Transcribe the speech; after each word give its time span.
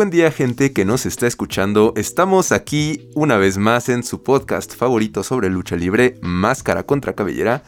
Buen 0.00 0.08
día 0.08 0.30
gente 0.30 0.72
que 0.72 0.86
nos 0.86 1.04
está 1.04 1.26
escuchando. 1.26 1.92
Estamos 1.94 2.52
aquí 2.52 3.10
una 3.14 3.36
vez 3.36 3.58
más 3.58 3.90
en 3.90 4.02
su 4.02 4.22
podcast 4.22 4.74
favorito 4.74 5.22
sobre 5.22 5.50
lucha 5.50 5.76
libre, 5.76 6.14
Máscara 6.22 6.84
contra 6.84 7.12
Cabellera. 7.12 7.64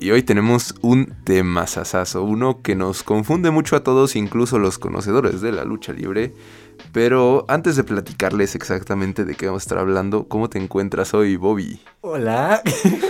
Y 0.00 0.10
hoy 0.10 0.22
tenemos 0.22 0.74
un 0.80 1.14
tema 1.24 1.66
sasazo, 1.66 2.22
uno 2.24 2.62
que 2.62 2.74
nos 2.74 3.02
confunde 3.02 3.50
mucho 3.50 3.76
a 3.76 3.84
todos, 3.84 4.16
incluso 4.16 4.58
los 4.58 4.78
conocedores 4.78 5.42
de 5.42 5.52
la 5.52 5.64
lucha 5.64 5.92
libre. 5.92 6.32
Pero 6.94 7.44
antes 7.48 7.76
de 7.76 7.84
platicarles 7.84 8.54
exactamente 8.54 9.26
de 9.26 9.34
qué 9.34 9.44
vamos 9.44 9.60
a 9.60 9.64
estar 9.64 9.78
hablando, 9.78 10.26
¿cómo 10.26 10.48
te 10.48 10.58
encuentras 10.58 11.12
hoy, 11.12 11.36
Bobby? 11.36 11.82
Hola, 12.00 12.62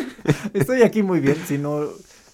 estoy 0.52 0.82
aquí 0.82 1.04
muy 1.04 1.20
bien, 1.20 1.36
si 1.46 1.58
no... 1.58 1.84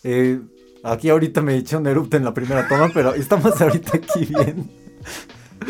Eh, 0.02 0.40
aquí 0.84 1.10
ahorita 1.10 1.42
me 1.42 1.58
eché 1.58 1.76
un 1.76 1.86
erupto 1.86 2.16
en 2.16 2.24
la 2.24 2.32
primera 2.32 2.66
toma, 2.66 2.90
pero 2.94 3.12
estamos 3.12 3.60
ahorita 3.60 3.98
aquí 3.98 4.24
bien. 4.24 4.84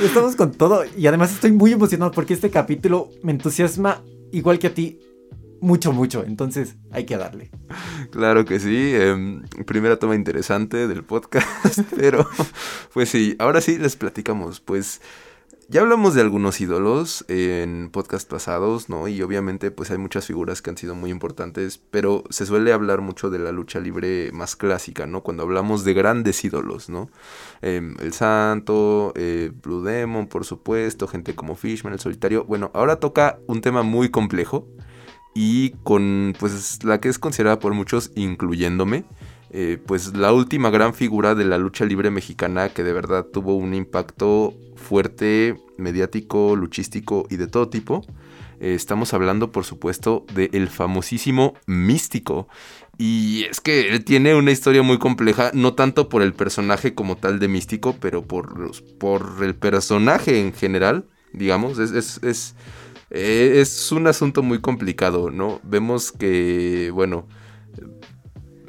Estamos 0.02 0.36
con 0.36 0.52
todo 0.52 0.84
y 0.96 1.06
además 1.06 1.32
estoy 1.32 1.52
muy 1.52 1.72
emocionado 1.72 2.10
porque 2.12 2.34
este 2.34 2.50
capítulo 2.50 3.10
me 3.22 3.32
entusiasma 3.32 4.02
igual 4.32 4.58
que 4.58 4.68
a 4.68 4.74
ti 4.74 5.00
mucho, 5.60 5.92
mucho. 5.92 6.24
Entonces 6.24 6.76
hay 6.90 7.04
que 7.06 7.16
darle. 7.16 7.50
Claro 8.10 8.44
que 8.44 8.60
sí. 8.60 8.92
Em, 8.94 9.42
primera 9.66 9.98
toma 9.98 10.14
interesante 10.14 10.86
del 10.86 11.04
podcast. 11.04 11.80
Pero 11.96 12.28
pues 12.92 13.08
sí, 13.08 13.34
ahora 13.38 13.60
sí 13.60 13.78
les 13.78 13.96
platicamos. 13.96 14.60
Pues 14.60 15.00
ya 15.68 15.80
hablamos 15.80 16.14
de 16.14 16.20
algunos 16.20 16.60
ídolos 16.60 17.24
en 17.28 17.90
podcast 17.90 18.30
pasados, 18.30 18.88
¿no? 18.88 19.08
Y 19.08 19.22
obviamente 19.22 19.70
pues 19.70 19.90
hay 19.90 19.98
muchas 19.98 20.26
figuras 20.26 20.62
que 20.62 20.70
han 20.70 20.76
sido 20.76 20.94
muy 20.94 21.10
importantes, 21.10 21.80
pero 21.90 22.24
se 22.30 22.46
suele 22.46 22.72
hablar 22.72 23.00
mucho 23.00 23.30
de 23.30 23.38
la 23.38 23.52
lucha 23.52 23.80
libre 23.80 24.30
más 24.32 24.56
clásica, 24.56 25.06
¿no? 25.06 25.22
Cuando 25.22 25.42
hablamos 25.42 25.84
de 25.84 25.94
grandes 25.94 26.44
ídolos, 26.44 26.88
¿no? 26.88 27.10
Em, 27.62 27.94
el 28.00 28.12
Santo, 28.12 29.12
eh, 29.16 29.52
Blue 29.62 29.82
Demon, 29.82 30.26
por 30.26 30.44
supuesto, 30.44 31.08
gente 31.08 31.34
como 31.34 31.56
Fishman, 31.56 31.92
el 31.92 32.00
Solitario. 32.00 32.44
Bueno, 32.44 32.70
ahora 32.74 32.96
toca 32.96 33.38
un 33.46 33.60
tema 33.60 33.82
muy 33.82 34.10
complejo 34.10 34.66
y 35.34 35.70
con 35.82 36.34
pues 36.38 36.84
la 36.84 37.00
que 37.00 37.08
es 37.08 37.18
considerada 37.18 37.58
por 37.58 37.74
muchos, 37.74 38.12
incluyéndome, 38.14 39.04
eh, 39.50 39.78
pues 39.86 40.16
la 40.16 40.32
última 40.32 40.70
gran 40.70 40.94
figura 40.94 41.34
de 41.34 41.44
la 41.44 41.58
lucha 41.58 41.84
libre 41.84 42.10
mexicana 42.10 42.70
que 42.70 42.82
de 42.82 42.92
verdad 42.92 43.26
tuvo 43.26 43.54
un 43.54 43.74
impacto 43.74 44.54
fuerte, 44.84 45.56
mediático, 45.78 46.54
luchístico 46.54 47.26
y 47.30 47.36
de 47.36 47.48
todo 47.48 47.68
tipo. 47.68 48.02
Eh, 48.60 48.74
estamos 48.74 49.12
hablando, 49.14 49.50
por 49.50 49.64
supuesto, 49.64 50.24
del 50.34 50.68
famosísimo 50.68 51.54
Místico. 51.66 52.48
Y 52.96 53.44
es 53.50 53.60
que 53.60 53.88
él 53.88 54.04
tiene 54.04 54.36
una 54.36 54.52
historia 54.52 54.82
muy 54.82 54.98
compleja, 54.98 55.50
no 55.52 55.74
tanto 55.74 56.08
por 56.08 56.22
el 56.22 56.32
personaje 56.32 56.94
como 56.94 57.16
tal 57.16 57.40
de 57.40 57.48
Místico, 57.48 57.96
pero 57.98 58.22
por, 58.22 58.70
por 58.98 59.34
el 59.42 59.56
personaje 59.56 60.40
en 60.40 60.52
general, 60.52 61.08
digamos. 61.32 61.78
Es, 61.78 61.90
es, 61.90 62.22
es, 62.22 62.54
eh, 63.10 63.54
es 63.56 63.90
un 63.90 64.06
asunto 64.06 64.42
muy 64.42 64.60
complicado, 64.60 65.30
¿no? 65.30 65.60
Vemos 65.64 66.12
que, 66.12 66.90
bueno, 66.94 67.26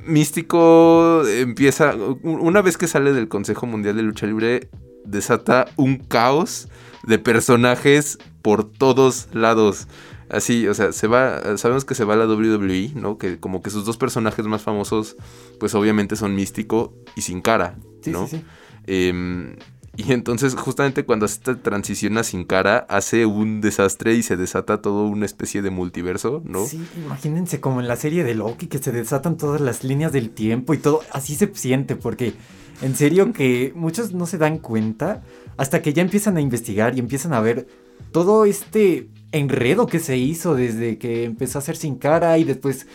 Místico 0.05 1.23
empieza, 1.27 1.95
una 2.23 2.61
vez 2.61 2.77
que 2.77 2.87
sale 2.87 3.13
del 3.13 3.27
Consejo 3.27 3.65
Mundial 3.65 3.95
de 3.95 4.03
Lucha 4.03 4.27
Libre, 4.27 4.69
desata 5.05 5.65
un 5.75 5.97
caos 5.97 6.69
de 7.03 7.19
personajes 7.19 8.17
por 8.41 8.69
todos 8.69 9.27
lados. 9.33 9.87
Así, 10.29 10.67
o 10.67 10.73
sea, 10.73 10.91
se 10.91 11.07
va, 11.07 11.57
sabemos 11.57 11.85
que 11.85 11.93
se 11.93 12.03
va 12.03 12.15
a 12.15 12.17
la 12.17 12.25
WWE, 12.25 12.91
¿no? 12.95 13.17
Que 13.17 13.39
como 13.39 13.61
que 13.61 13.69
sus 13.69 13.85
dos 13.85 13.97
personajes 13.97 14.45
más 14.47 14.63
famosos, 14.63 15.15
pues 15.59 15.75
obviamente 15.75 16.15
son 16.15 16.35
Místico 16.35 16.93
y 17.15 17.21
Sin 17.21 17.41
Cara, 17.41 17.77
¿no? 18.05 18.27
Sí, 18.27 18.37
sí, 18.37 18.37
sí. 18.37 18.45
Em, 18.87 19.55
y 19.97 20.11
entonces, 20.11 20.55
justamente 20.55 21.05
cuando 21.05 21.25
hace 21.25 21.35
esta 21.35 21.55
transición 21.55 22.17
a 22.17 22.23
sin 22.23 22.43
cara, 22.43 22.85
hace 22.89 23.25
un 23.25 23.61
desastre 23.61 24.13
y 24.13 24.23
se 24.23 24.35
desata 24.35 24.81
todo 24.81 25.05
una 25.05 25.25
especie 25.25 25.61
de 25.61 25.69
multiverso, 25.69 26.41
¿no? 26.43 26.65
Sí, 26.65 26.85
imagínense 26.97 27.61
como 27.61 27.79
en 27.79 27.87
la 27.87 27.95
serie 27.95 28.25
de 28.25 28.35
Loki, 28.35 28.67
que 28.67 28.79
se 28.79 28.91
desatan 28.91 29.37
todas 29.37 29.61
las 29.61 29.83
líneas 29.83 30.11
del 30.11 30.31
tiempo 30.31 30.73
y 30.73 30.79
todo. 30.79 31.01
Así 31.11 31.35
se 31.35 31.49
siente, 31.55 31.95
porque 31.95 32.33
en 32.81 32.95
serio 32.95 33.31
que 33.33 33.71
muchos 33.75 34.13
no 34.13 34.25
se 34.25 34.37
dan 34.37 34.59
cuenta 34.59 35.23
hasta 35.57 35.81
que 35.81 35.93
ya 35.93 36.01
empiezan 36.01 36.37
a 36.37 36.41
investigar 36.41 36.95
y 36.95 36.99
empiezan 36.99 37.33
a 37.33 37.39
ver 37.39 37.67
todo 38.11 38.45
este 38.45 39.09
enredo 39.31 39.87
que 39.87 39.99
se 39.99 40.17
hizo 40.17 40.55
desde 40.55 40.97
que 40.97 41.23
empezó 41.23 41.57
a 41.57 41.61
hacer 41.61 41.77
sin 41.77 41.95
cara 41.95 42.37
y 42.37 42.43
después 42.43 42.87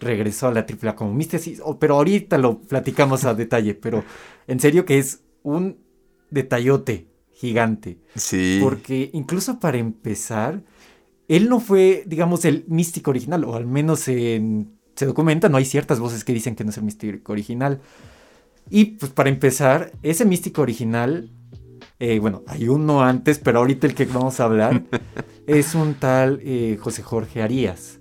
regresó 0.00 0.48
a 0.48 0.52
la 0.52 0.66
AAA 0.66 0.96
como 0.96 1.14
mística. 1.14 1.42
Pero 1.78 1.96
ahorita 1.96 2.38
lo 2.38 2.58
platicamos 2.58 3.24
a 3.24 3.34
detalle, 3.34 3.74
pero 3.74 4.04
en 4.46 4.60
serio 4.60 4.84
que 4.84 4.98
es 4.98 5.20
un 5.42 5.78
detallote 6.30 7.06
gigante. 7.32 7.98
Sí. 8.14 8.58
Porque 8.62 9.10
incluso 9.12 9.58
para 9.58 9.78
empezar, 9.78 10.62
él 11.28 11.48
no 11.48 11.60
fue, 11.60 12.04
digamos, 12.06 12.44
el 12.44 12.64
místico 12.68 13.10
original, 13.10 13.44
o 13.44 13.54
al 13.56 13.66
menos 13.66 14.08
en, 14.08 14.78
se 14.94 15.06
documenta, 15.06 15.48
no 15.48 15.56
hay 15.56 15.64
ciertas 15.64 16.00
voces 16.00 16.24
que 16.24 16.32
dicen 16.32 16.54
que 16.54 16.64
no 16.64 16.70
es 16.70 16.76
el 16.76 16.84
místico 16.84 17.32
original. 17.32 17.80
Y 18.70 18.96
pues 18.96 19.12
para 19.12 19.28
empezar, 19.28 19.92
ese 20.02 20.24
místico 20.24 20.62
original, 20.62 21.30
eh, 21.98 22.18
bueno, 22.18 22.42
hay 22.46 22.68
uno 22.68 23.02
antes, 23.02 23.38
pero 23.38 23.58
ahorita 23.58 23.86
el 23.86 23.94
que 23.94 24.06
vamos 24.06 24.40
a 24.40 24.44
hablar 24.44 24.82
es 25.46 25.74
un 25.74 25.94
tal 25.94 26.40
eh, 26.42 26.78
José 26.80 27.02
Jorge 27.02 27.42
Arias, 27.42 28.00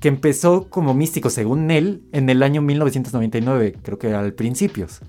que 0.00 0.08
empezó 0.08 0.68
como 0.68 0.94
místico, 0.94 1.30
según 1.30 1.70
él, 1.70 2.02
en 2.12 2.28
el 2.28 2.42
año 2.42 2.62
1999, 2.62 3.76
creo 3.82 3.98
que 3.98 4.12
al 4.14 4.34
principios. 4.34 5.00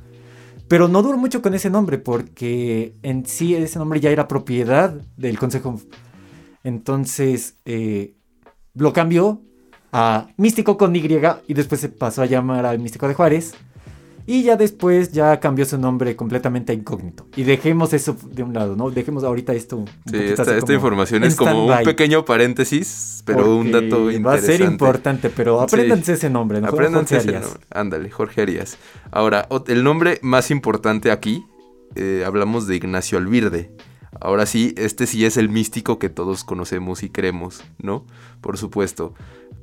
Pero 0.68 0.88
no 0.88 1.02
duró 1.02 1.18
mucho 1.18 1.42
con 1.42 1.54
ese 1.54 1.70
nombre 1.70 1.98
porque 1.98 2.96
en 3.04 3.26
sí 3.26 3.56
ese 3.56 3.78
nombre 3.78 4.00
ya 4.00 4.10
era 4.10 4.30
propiedad 4.30 4.94
del 5.18 5.38
Consejo. 5.38 5.82
Entonces 6.64 7.58
eh, 7.66 8.16
lo 8.74 8.94
cambió 8.94 9.42
a 9.92 10.28
Místico 10.38 10.78
con 10.78 10.96
Y 10.96 11.00
y 11.48 11.54
después 11.54 11.82
se 11.82 11.90
pasó 11.90 12.22
a 12.22 12.26
llamar 12.26 12.66
al 12.66 12.80
Místico 12.80 13.08
de 13.10 13.16
Juárez. 13.16 13.54
Y 14.26 14.44
ya 14.44 14.56
después 14.56 15.12
ya 15.12 15.40
cambió 15.40 15.66
su 15.66 15.78
nombre 15.78 16.16
completamente 16.16 16.72
a 16.72 16.76
incógnito. 16.76 17.28
Y 17.36 17.44
dejemos 17.44 17.94
eso 17.94 18.16
de 18.32 18.44
un 18.44 18.54
lado, 18.54 18.76
¿no? 18.76 18.92
Dejemos 18.92 19.24
ahorita 19.24 19.54
esto. 19.54 19.86
sí, 20.06 20.18
esta, 20.18 20.74
información 20.74 21.24
es 21.24 21.36
como 21.36 21.66
un 21.66 21.84
pequeño 21.84 22.26
paréntesis, 22.26 23.24
pero 23.26 23.56
un 23.56 23.72
dato 23.72 24.12
interesante. 24.12 24.24
Va 24.24 24.34
a 24.34 24.38
ser 24.40 24.62
importante, 24.62 25.30
pero 25.30 25.62
apréndanse 25.62 26.14
ese 26.14 26.30
nombre, 26.30 26.62
¿no? 26.62 26.68
Apréndanse 26.68 27.18
ese 27.18 27.32
nombre. 27.32 27.62
Ándale, 27.72 28.10
Jorge 28.10 28.42
Arias. 28.42 28.78
Ahora, 29.12 29.48
el 29.68 29.84
nombre 29.84 30.20
más 30.22 30.52
importante 30.52 31.12
aquí, 31.12 31.46
eh, 31.96 32.24
hablamos 32.26 32.68
de 32.68 32.76
Ignacio 32.76 33.18
Alvirde. 33.18 33.72
Ahora 34.20 34.46
sí, 34.46 34.76
este 34.78 35.08
sí 35.08 35.26
es 35.26 35.38
el 35.38 35.50
místico 35.50 35.98
que 35.98 36.10
todos 36.10 36.44
conocemos 36.44 37.02
y 37.02 37.10
creemos, 37.10 37.64
¿no? 37.80 38.06
Por 38.42 38.58
supuesto. 38.58 39.14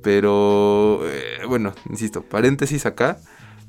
Pero, 0.02 1.00
eh, 1.04 1.46
bueno, 1.46 1.74
insisto, 1.88 2.22
paréntesis 2.22 2.86
acá. 2.86 3.18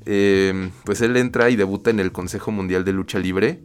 Em, 0.06 0.70
pues 0.84 1.00
él 1.02 1.16
entra 1.16 1.50
y 1.50 1.56
debuta 1.56 1.90
en 1.90 2.00
el 2.00 2.12
Consejo 2.12 2.50
Mundial 2.50 2.84
de 2.84 2.92
Lucha 2.92 3.18
Libre. 3.18 3.60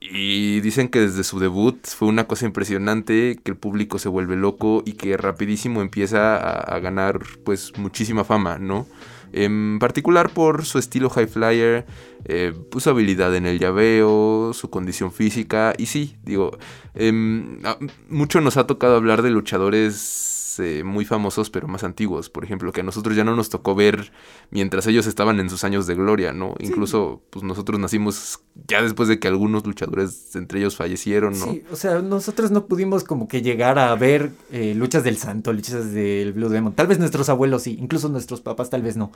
Y 0.00 0.60
dicen 0.60 0.88
que 0.88 1.00
desde 1.00 1.22
su 1.22 1.38
debut 1.38 1.86
fue 1.86 2.08
una 2.08 2.26
cosa 2.26 2.44
impresionante, 2.46 3.38
que 3.42 3.52
el 3.52 3.56
público 3.56 3.98
se 4.00 4.08
vuelve 4.08 4.36
loco 4.36 4.82
y 4.84 4.94
que 4.94 5.16
rapidísimo 5.16 5.80
empieza 5.80 6.36
a, 6.36 6.78
ganar 6.80 7.20
pues 7.44 7.72
muchísima 7.78 8.24
fama, 8.24 8.58
¿no? 8.58 8.86
En 9.32 9.78
particular 9.78 10.30
por 10.30 10.64
su 10.66 10.78
estilo 10.78 11.08
high 11.08 11.28
flyer, 11.28 11.86
eh, 12.24 12.52
su 12.76 12.90
habilidad 12.90 13.34
en 13.36 13.46
el 13.46 13.60
llaveo, 13.60 14.52
su 14.54 14.70
condición 14.70 15.12
física 15.12 15.72
y 15.78 15.86
sí, 15.86 16.16
digo, 16.24 16.58
em, 16.94 17.60
mucho 18.08 18.40
nos 18.40 18.56
ha 18.56 18.66
tocado 18.66 18.96
hablar 18.96 19.22
de 19.22 19.30
luchadores 19.30 20.41
eh, 20.58 20.82
muy 20.84 21.04
famosos 21.04 21.50
pero 21.50 21.68
más 21.68 21.84
antiguos, 21.84 22.30
por 22.30 22.44
ejemplo, 22.44 22.72
que 22.72 22.80
a 22.80 22.84
nosotros 22.84 23.16
ya 23.16 23.24
no 23.24 23.36
nos 23.36 23.48
tocó 23.48 23.74
ver 23.74 24.12
mientras 24.50 24.86
ellos 24.86 25.06
estaban 25.06 25.40
en 25.40 25.50
sus 25.50 25.64
años 25.64 25.86
de 25.86 25.94
gloria, 25.94 26.32
¿no? 26.32 26.54
Incluso 26.58 27.22
pues 27.30 27.44
nosotros 27.44 27.78
nacimos 27.78 28.40
ya 28.66 28.82
después 28.82 29.08
de 29.08 29.18
que 29.18 29.28
algunos 29.28 29.66
luchadores 29.66 30.34
entre 30.36 30.60
ellos 30.60 30.76
fallecieron, 30.76 31.38
¿no? 31.38 31.46
Sí, 31.46 31.64
o 31.70 31.76
sea, 31.76 32.00
nosotros 32.00 32.50
no 32.50 32.66
pudimos 32.66 33.04
como 33.04 33.28
que 33.28 33.42
llegar 33.42 33.78
a 33.78 33.94
ver 33.94 34.32
eh, 34.50 34.74
luchas 34.74 35.04
del 35.04 35.16
santo, 35.16 35.52
luchas 35.52 35.92
del 35.92 36.32
Blue 36.32 36.48
Demon, 36.48 36.72
tal 36.72 36.86
vez 36.86 36.98
nuestros 36.98 37.28
abuelos 37.28 37.62
sí, 37.62 37.76
incluso 37.80 38.08
nuestros 38.08 38.40
papás 38.40 38.70
tal 38.70 38.82
vez 38.82 38.96
no. 38.96 39.12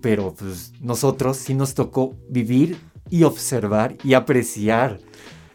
Pero 0.00 0.34
pues 0.34 0.72
nosotros 0.80 1.36
sí 1.36 1.54
nos 1.54 1.74
tocó 1.74 2.16
vivir 2.28 2.76
y 3.08 3.24
observar 3.24 3.96
y 4.02 4.14
apreciar 4.14 4.98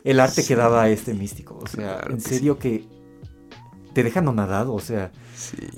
el 0.03 0.21
arte 0.21 0.45
que 0.45 0.55
daba 0.55 0.89
este 0.89 1.13
místico. 1.13 1.59
O 1.61 1.67
sea, 1.67 2.01
en 2.09 2.21
serio 2.21 2.57
que 2.57 2.85
te 3.97 4.03
dejan 4.03 4.25
nadado, 4.35 4.75
o 4.75 4.79
sea, 4.79 5.11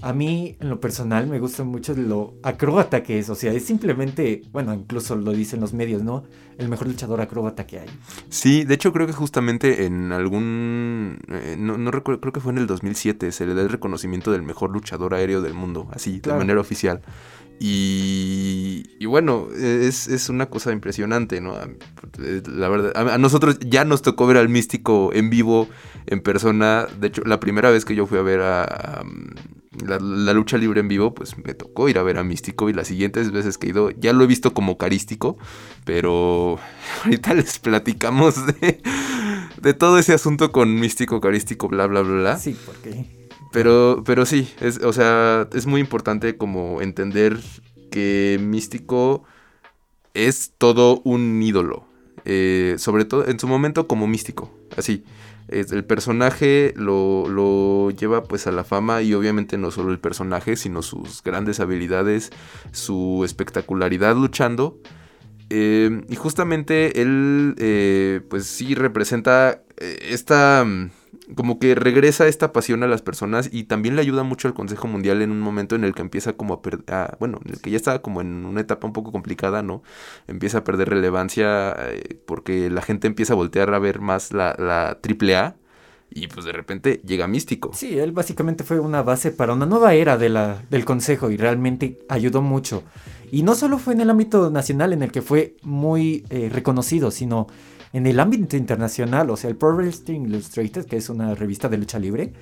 a 0.01 0.11
mí 0.11 0.57
en 0.59 0.69
lo 0.69 0.81
personal 0.81 1.25
me 1.27 1.39
gusta 1.39 1.63
mucho 1.63 1.93
lo 1.95 2.33
acróbata 2.43 3.01
que 3.01 3.17
es, 3.17 3.29
o 3.29 3.35
sea, 3.35 3.53
es 3.53 3.63
simplemente, 3.63 4.41
bueno, 4.51 4.73
incluso 4.73 5.15
lo 5.15 5.31
dicen 5.31 5.61
los 5.61 5.71
medios, 5.71 6.03
¿no? 6.03 6.25
El 6.57 6.67
mejor 6.67 6.87
luchador 6.87 7.21
acróbata 7.21 7.65
que 7.65 7.79
hay. 7.79 7.87
Sí, 8.27 8.65
de 8.65 8.73
hecho 8.73 8.91
creo 8.91 9.07
que 9.07 9.13
justamente 9.13 9.85
en 9.85 10.11
algún, 10.11 11.19
eh, 11.29 11.55
no, 11.57 11.91
recuerdo, 11.91 12.19
creo 12.19 12.33
que 12.33 12.41
fue 12.41 12.51
en 12.51 12.57
el 12.57 12.67
2007, 12.67 13.31
se 13.31 13.45
le 13.45 13.53
da 13.53 13.61
el 13.61 13.69
reconocimiento 13.69 14.33
del 14.33 14.43
mejor 14.43 14.71
luchador 14.71 15.13
aéreo 15.13 15.41
del 15.41 15.53
mundo, 15.53 15.87
así, 15.93 16.19
de 16.19 16.33
manera 16.33 16.59
oficial. 16.59 17.01
Y 17.57 18.88
bueno, 19.09 19.47
es, 19.55 20.07
es, 20.07 20.29
una 20.29 20.45
cosa 20.47 20.71
impresionante, 20.71 21.41
¿no? 21.41 21.55
La 22.47 22.69
verdad, 22.69 22.95
a, 22.95 23.17
nosotros 23.17 23.59
ya 23.59 23.83
nos 23.83 24.01
tocó 24.01 24.25
ver 24.27 24.37
al 24.37 24.49
místico 24.49 25.11
en 25.13 25.29
vivo, 25.29 25.67
en 26.07 26.21
persona. 26.21 26.87
De 26.99 27.07
hecho, 27.07 27.21
la 27.25 27.39
primera 27.39 27.69
vez 27.69 27.85
que 27.85 27.95
yo 27.95 28.07
fui 28.07 28.17
a 28.17 28.21
ver 28.21 28.39
a, 28.41 29.03
la, 29.85 30.33
lucha 30.33 30.57
libre 30.57 30.79
en 30.79 30.87
vivo, 30.87 31.13
pues 31.13 31.37
me 31.37 31.53
tocó 31.53 31.89
ir 31.89 31.97
a 31.97 32.03
ver 32.03 32.17
a 32.17 32.23
Místico 32.23 32.69
y 32.69 32.73
las 32.73 32.87
siguientes 32.87 33.31
veces 33.31 33.57
que 33.57 33.67
he 33.67 33.69
ido, 33.71 33.91
ya 33.91 34.13
lo 34.13 34.23
he 34.23 34.27
visto 34.27 34.53
como 34.53 34.77
carístico, 34.77 35.37
pero 35.85 36.59
ahorita 37.03 37.33
les 37.33 37.59
platicamos 37.59 38.45
de, 38.45 38.81
de 39.61 39.73
todo 39.73 39.99
ese 39.99 40.13
asunto 40.13 40.51
con 40.51 40.79
Místico, 40.79 41.19
carístico, 41.21 41.67
bla, 41.67 41.87
bla, 41.87 42.01
bla, 42.01 42.13
bla. 42.13 42.37
Sí, 42.37 42.55
porque 42.65 43.19
pero, 43.51 44.03
pero 44.05 44.25
sí, 44.25 44.53
es, 44.61 44.77
o 44.83 44.93
sea, 44.93 45.47
es 45.53 45.65
muy 45.65 45.81
importante 45.81 46.37
como 46.37 46.81
entender 46.81 47.39
que 47.89 48.39
Místico 48.41 49.23
es 50.13 50.53
todo 50.57 51.01
un 51.03 51.41
ídolo. 51.41 51.85
Eh, 52.25 52.75
sobre 52.77 53.05
todo 53.05 53.27
en 53.27 53.39
su 53.39 53.47
momento 53.47 53.87
como 53.87 54.05
místico, 54.05 54.51
así. 54.77 55.03
el 55.47 55.83
personaje 55.85 56.73
lo, 56.75 57.27
lo, 57.27 57.89
lleva 57.91 58.23
pues 58.23 58.45
a 58.45 58.51
la 58.51 58.63
fama 58.63 59.01
y 59.01 59.13
obviamente 59.13 59.57
no 59.57 59.71
solo 59.71 59.91
el 59.91 59.99
personaje, 59.99 60.55
sino 60.55 60.81
sus 60.81 61.23
grandes 61.23 61.59
habilidades, 61.59 62.29
su 62.71 63.23
espectacularidad 63.25 64.15
luchando. 64.15 64.77
Eh, 65.49 66.03
y 66.07 66.15
justamente 66.15 67.01
él 67.01 67.55
eh, 67.57 68.21
pues 68.29 68.45
sí 68.45 68.75
representa 68.75 69.63
esta 69.77 70.63
como 71.35 71.59
que 71.59 71.75
regresa 71.75 72.27
esta 72.27 72.51
pasión 72.51 72.83
a 72.83 72.87
las 72.87 73.01
personas 73.01 73.49
y 73.51 73.65
también 73.65 73.95
le 73.95 74.01
ayuda 74.01 74.23
mucho 74.23 74.47
al 74.47 74.53
Consejo 74.53 74.87
Mundial 74.87 75.21
en 75.21 75.31
un 75.31 75.41
momento 75.41 75.75
en 75.75 75.83
el 75.83 75.93
que 75.93 76.01
empieza 76.01 76.33
como 76.33 76.55
a 76.55 76.61
perder, 76.61 77.17
bueno, 77.19 77.39
en 77.45 77.53
el 77.53 77.61
que 77.61 77.71
ya 77.71 77.77
estaba 77.77 78.01
como 78.01 78.21
en 78.21 78.45
una 78.45 78.61
etapa 78.61 78.87
un 78.87 78.93
poco 78.93 79.11
complicada, 79.11 79.61
¿no? 79.61 79.83
Empieza 80.27 80.59
a 80.59 80.63
perder 80.63 80.89
relevancia 80.89 81.75
eh, 81.79 82.19
porque 82.25 82.69
la 82.69 82.81
gente 82.81 83.07
empieza 83.07 83.33
a 83.33 83.35
voltear 83.35 83.73
a 83.73 83.79
ver 83.79 83.99
más 83.99 84.33
la, 84.33 84.55
la 84.57 84.97
AAA 85.03 85.55
y 86.11 86.27
pues 86.27 86.45
de 86.45 86.51
repente 86.51 87.01
llega 87.05 87.27
Místico. 87.27 87.71
Sí, 87.73 87.99
él 87.99 88.11
básicamente 88.11 88.63
fue 88.63 88.79
una 88.79 89.03
base 89.03 89.31
para 89.31 89.53
una 89.53 89.65
nueva 89.65 89.93
era 89.93 90.17
de 90.17 90.29
la, 90.29 90.63
del 90.69 90.85
Consejo 90.85 91.29
y 91.29 91.37
realmente 91.37 91.99
ayudó 92.09 92.41
mucho. 92.41 92.83
Y 93.31 93.43
no 93.43 93.53
solo 93.53 93.77
fue 93.77 93.93
en 93.93 94.01
el 94.01 94.09
ámbito 94.09 94.49
nacional 94.49 94.93
en 94.93 95.03
el 95.03 95.11
que 95.11 95.21
fue 95.21 95.55
muy 95.61 96.25
eh, 96.29 96.49
reconocido, 96.51 97.11
sino 97.11 97.47
en 97.93 98.05
el 98.05 98.19
ámbito 98.19 98.55
internacional, 98.55 99.29
o 99.29 99.37
sea, 99.37 99.49
el 99.49 99.55
Pro 99.55 99.75
Wrestling 99.75 100.21
Illustrated, 100.21 100.85
que 100.85 100.97
es 100.97 101.09
una 101.09 101.33
revista 101.35 101.69
de 101.69 101.77
lucha 101.77 101.97
libre, 101.99 102.33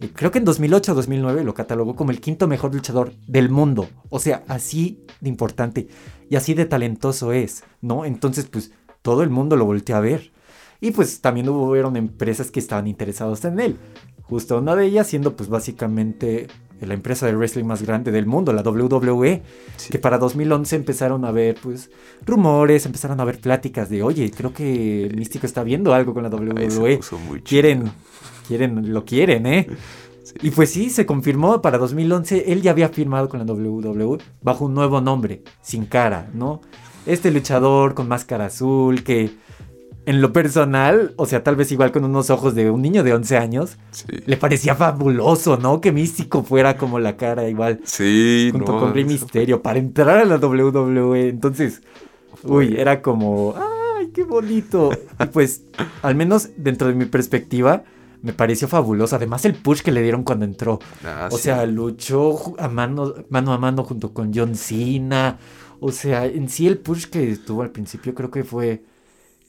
eh, 0.00 0.10
creo 0.12 0.30
que 0.30 0.38
en 0.38 0.44
2008 0.44 0.92
o 0.92 0.94
2009 0.94 1.44
lo 1.44 1.54
catalogó 1.54 1.94
como 1.94 2.10
el 2.10 2.20
quinto 2.20 2.48
mejor 2.48 2.74
luchador 2.74 3.12
del 3.26 3.50
mundo. 3.50 3.88
O 4.08 4.18
sea, 4.18 4.42
así 4.48 5.04
de 5.20 5.28
importante 5.28 5.88
y 6.30 6.36
así 6.36 6.54
de 6.54 6.64
talentoso 6.64 7.32
es, 7.32 7.64
¿no? 7.80 8.04
Entonces, 8.04 8.46
pues 8.46 8.72
todo 9.02 9.22
el 9.22 9.30
mundo 9.30 9.56
lo 9.56 9.66
volteó 9.66 9.96
a 9.96 10.00
ver. 10.00 10.32
Y 10.80 10.90
pues 10.90 11.20
también 11.20 11.48
hubo 11.48 11.74
empresas 11.76 12.50
que 12.50 12.60
estaban 12.60 12.86
interesadas 12.86 13.44
en 13.44 13.60
él. 13.60 13.76
Justo 14.22 14.58
una 14.58 14.74
de 14.74 14.86
ellas 14.86 15.06
siendo 15.06 15.36
pues 15.36 15.48
básicamente 15.48 16.48
la 16.80 16.94
empresa 16.94 17.26
de 17.26 17.34
wrestling 17.34 17.64
más 17.64 17.82
grande 17.82 18.10
del 18.10 18.26
mundo, 18.26 18.52
la 18.52 18.62
WWE, 18.62 19.42
que 19.90 19.98
para 19.98 20.18
2011 20.18 20.76
empezaron 20.76 21.24
a 21.24 21.30
ver 21.30 21.56
pues 21.62 21.90
rumores, 22.26 22.86
empezaron 22.86 23.20
a 23.20 23.24
ver 23.24 23.38
pláticas 23.40 23.88
de, 23.88 24.02
oye, 24.02 24.30
creo 24.30 24.52
que 24.52 25.06
el 25.06 25.16
Místico 25.16 25.46
está 25.46 25.62
viendo 25.62 25.94
algo 25.94 26.14
con 26.14 26.22
la 26.22 26.28
WWE. 26.28 27.00
quieren, 27.44 27.90
quieren, 28.46 28.92
lo 28.92 29.04
quieren, 29.04 29.46
¿eh? 29.46 29.66
Y 30.42 30.50
pues 30.50 30.70
sí, 30.70 30.90
se 30.90 31.06
confirmó 31.06 31.60
para 31.60 31.78
2011, 31.78 32.52
él 32.52 32.62
ya 32.62 32.70
había 32.70 32.88
firmado 32.88 33.28
con 33.28 33.44
la 33.44 33.52
WWE 33.52 34.18
bajo 34.42 34.64
un 34.64 34.74
nuevo 34.74 35.00
nombre, 35.00 35.42
sin 35.62 35.84
cara, 35.84 36.30
¿no? 36.32 36.60
Este 37.06 37.30
luchador 37.30 37.94
con 37.94 38.08
máscara 38.08 38.46
azul 38.46 39.04
que 39.04 39.30
en 40.06 40.20
lo 40.20 40.32
personal, 40.32 41.14
o 41.16 41.26
sea, 41.26 41.42
tal 41.42 41.56
vez 41.56 41.72
igual 41.72 41.92
con 41.92 42.04
unos 42.04 42.30
ojos 42.30 42.54
de 42.54 42.70
un 42.70 42.82
niño 42.82 43.02
de 43.02 43.14
11 43.14 43.36
años, 43.36 43.78
le 44.26 44.36
parecía 44.36 44.74
fabuloso, 44.74 45.56
¿no? 45.56 45.80
Que 45.80 45.92
Místico 45.92 46.42
fuera 46.42 46.76
como 46.76 46.98
la 46.98 47.16
cara 47.16 47.48
igual. 47.48 47.80
Sí, 47.84 48.50
Junto 48.52 48.78
con 48.78 48.92
Rey 48.92 49.04
Misterio 49.04 49.62
para 49.62 49.78
entrar 49.78 50.18
a 50.18 50.24
la 50.24 50.36
WWE. 50.36 51.28
Entonces, 51.28 51.82
uy, 52.42 52.76
era 52.78 53.00
como, 53.00 53.54
¡ay, 53.56 54.08
qué 54.12 54.24
bonito! 54.24 54.90
Y 55.18 55.26
pues, 55.26 55.64
al 56.02 56.14
menos 56.14 56.50
dentro 56.56 56.88
de 56.88 56.94
mi 56.94 57.06
perspectiva, 57.06 57.84
me 58.20 58.32
pareció 58.32 58.68
fabuloso. 58.68 59.16
Además, 59.16 59.44
el 59.44 59.54
push 59.54 59.80
que 59.80 59.92
le 59.92 60.02
dieron 60.02 60.22
cuando 60.22 60.44
entró. 60.44 60.80
Ah, 61.04 61.28
o 61.30 61.38
sea, 61.38 61.64
luchó 61.66 62.54
a 62.58 62.68
mano, 62.68 63.14
mano 63.30 63.52
a 63.52 63.58
mano 63.58 63.84
junto 63.84 64.12
con 64.12 64.32
John 64.34 64.54
Cena. 64.54 65.38
O 65.80 65.92
sea, 65.92 66.26
en 66.26 66.48
sí 66.48 66.66
el 66.66 66.78
push 66.78 67.06
que 67.06 67.36
tuvo 67.36 67.62
al 67.62 67.70
principio 67.70 68.14
creo 68.14 68.30
que 68.30 68.44
fue 68.44 68.82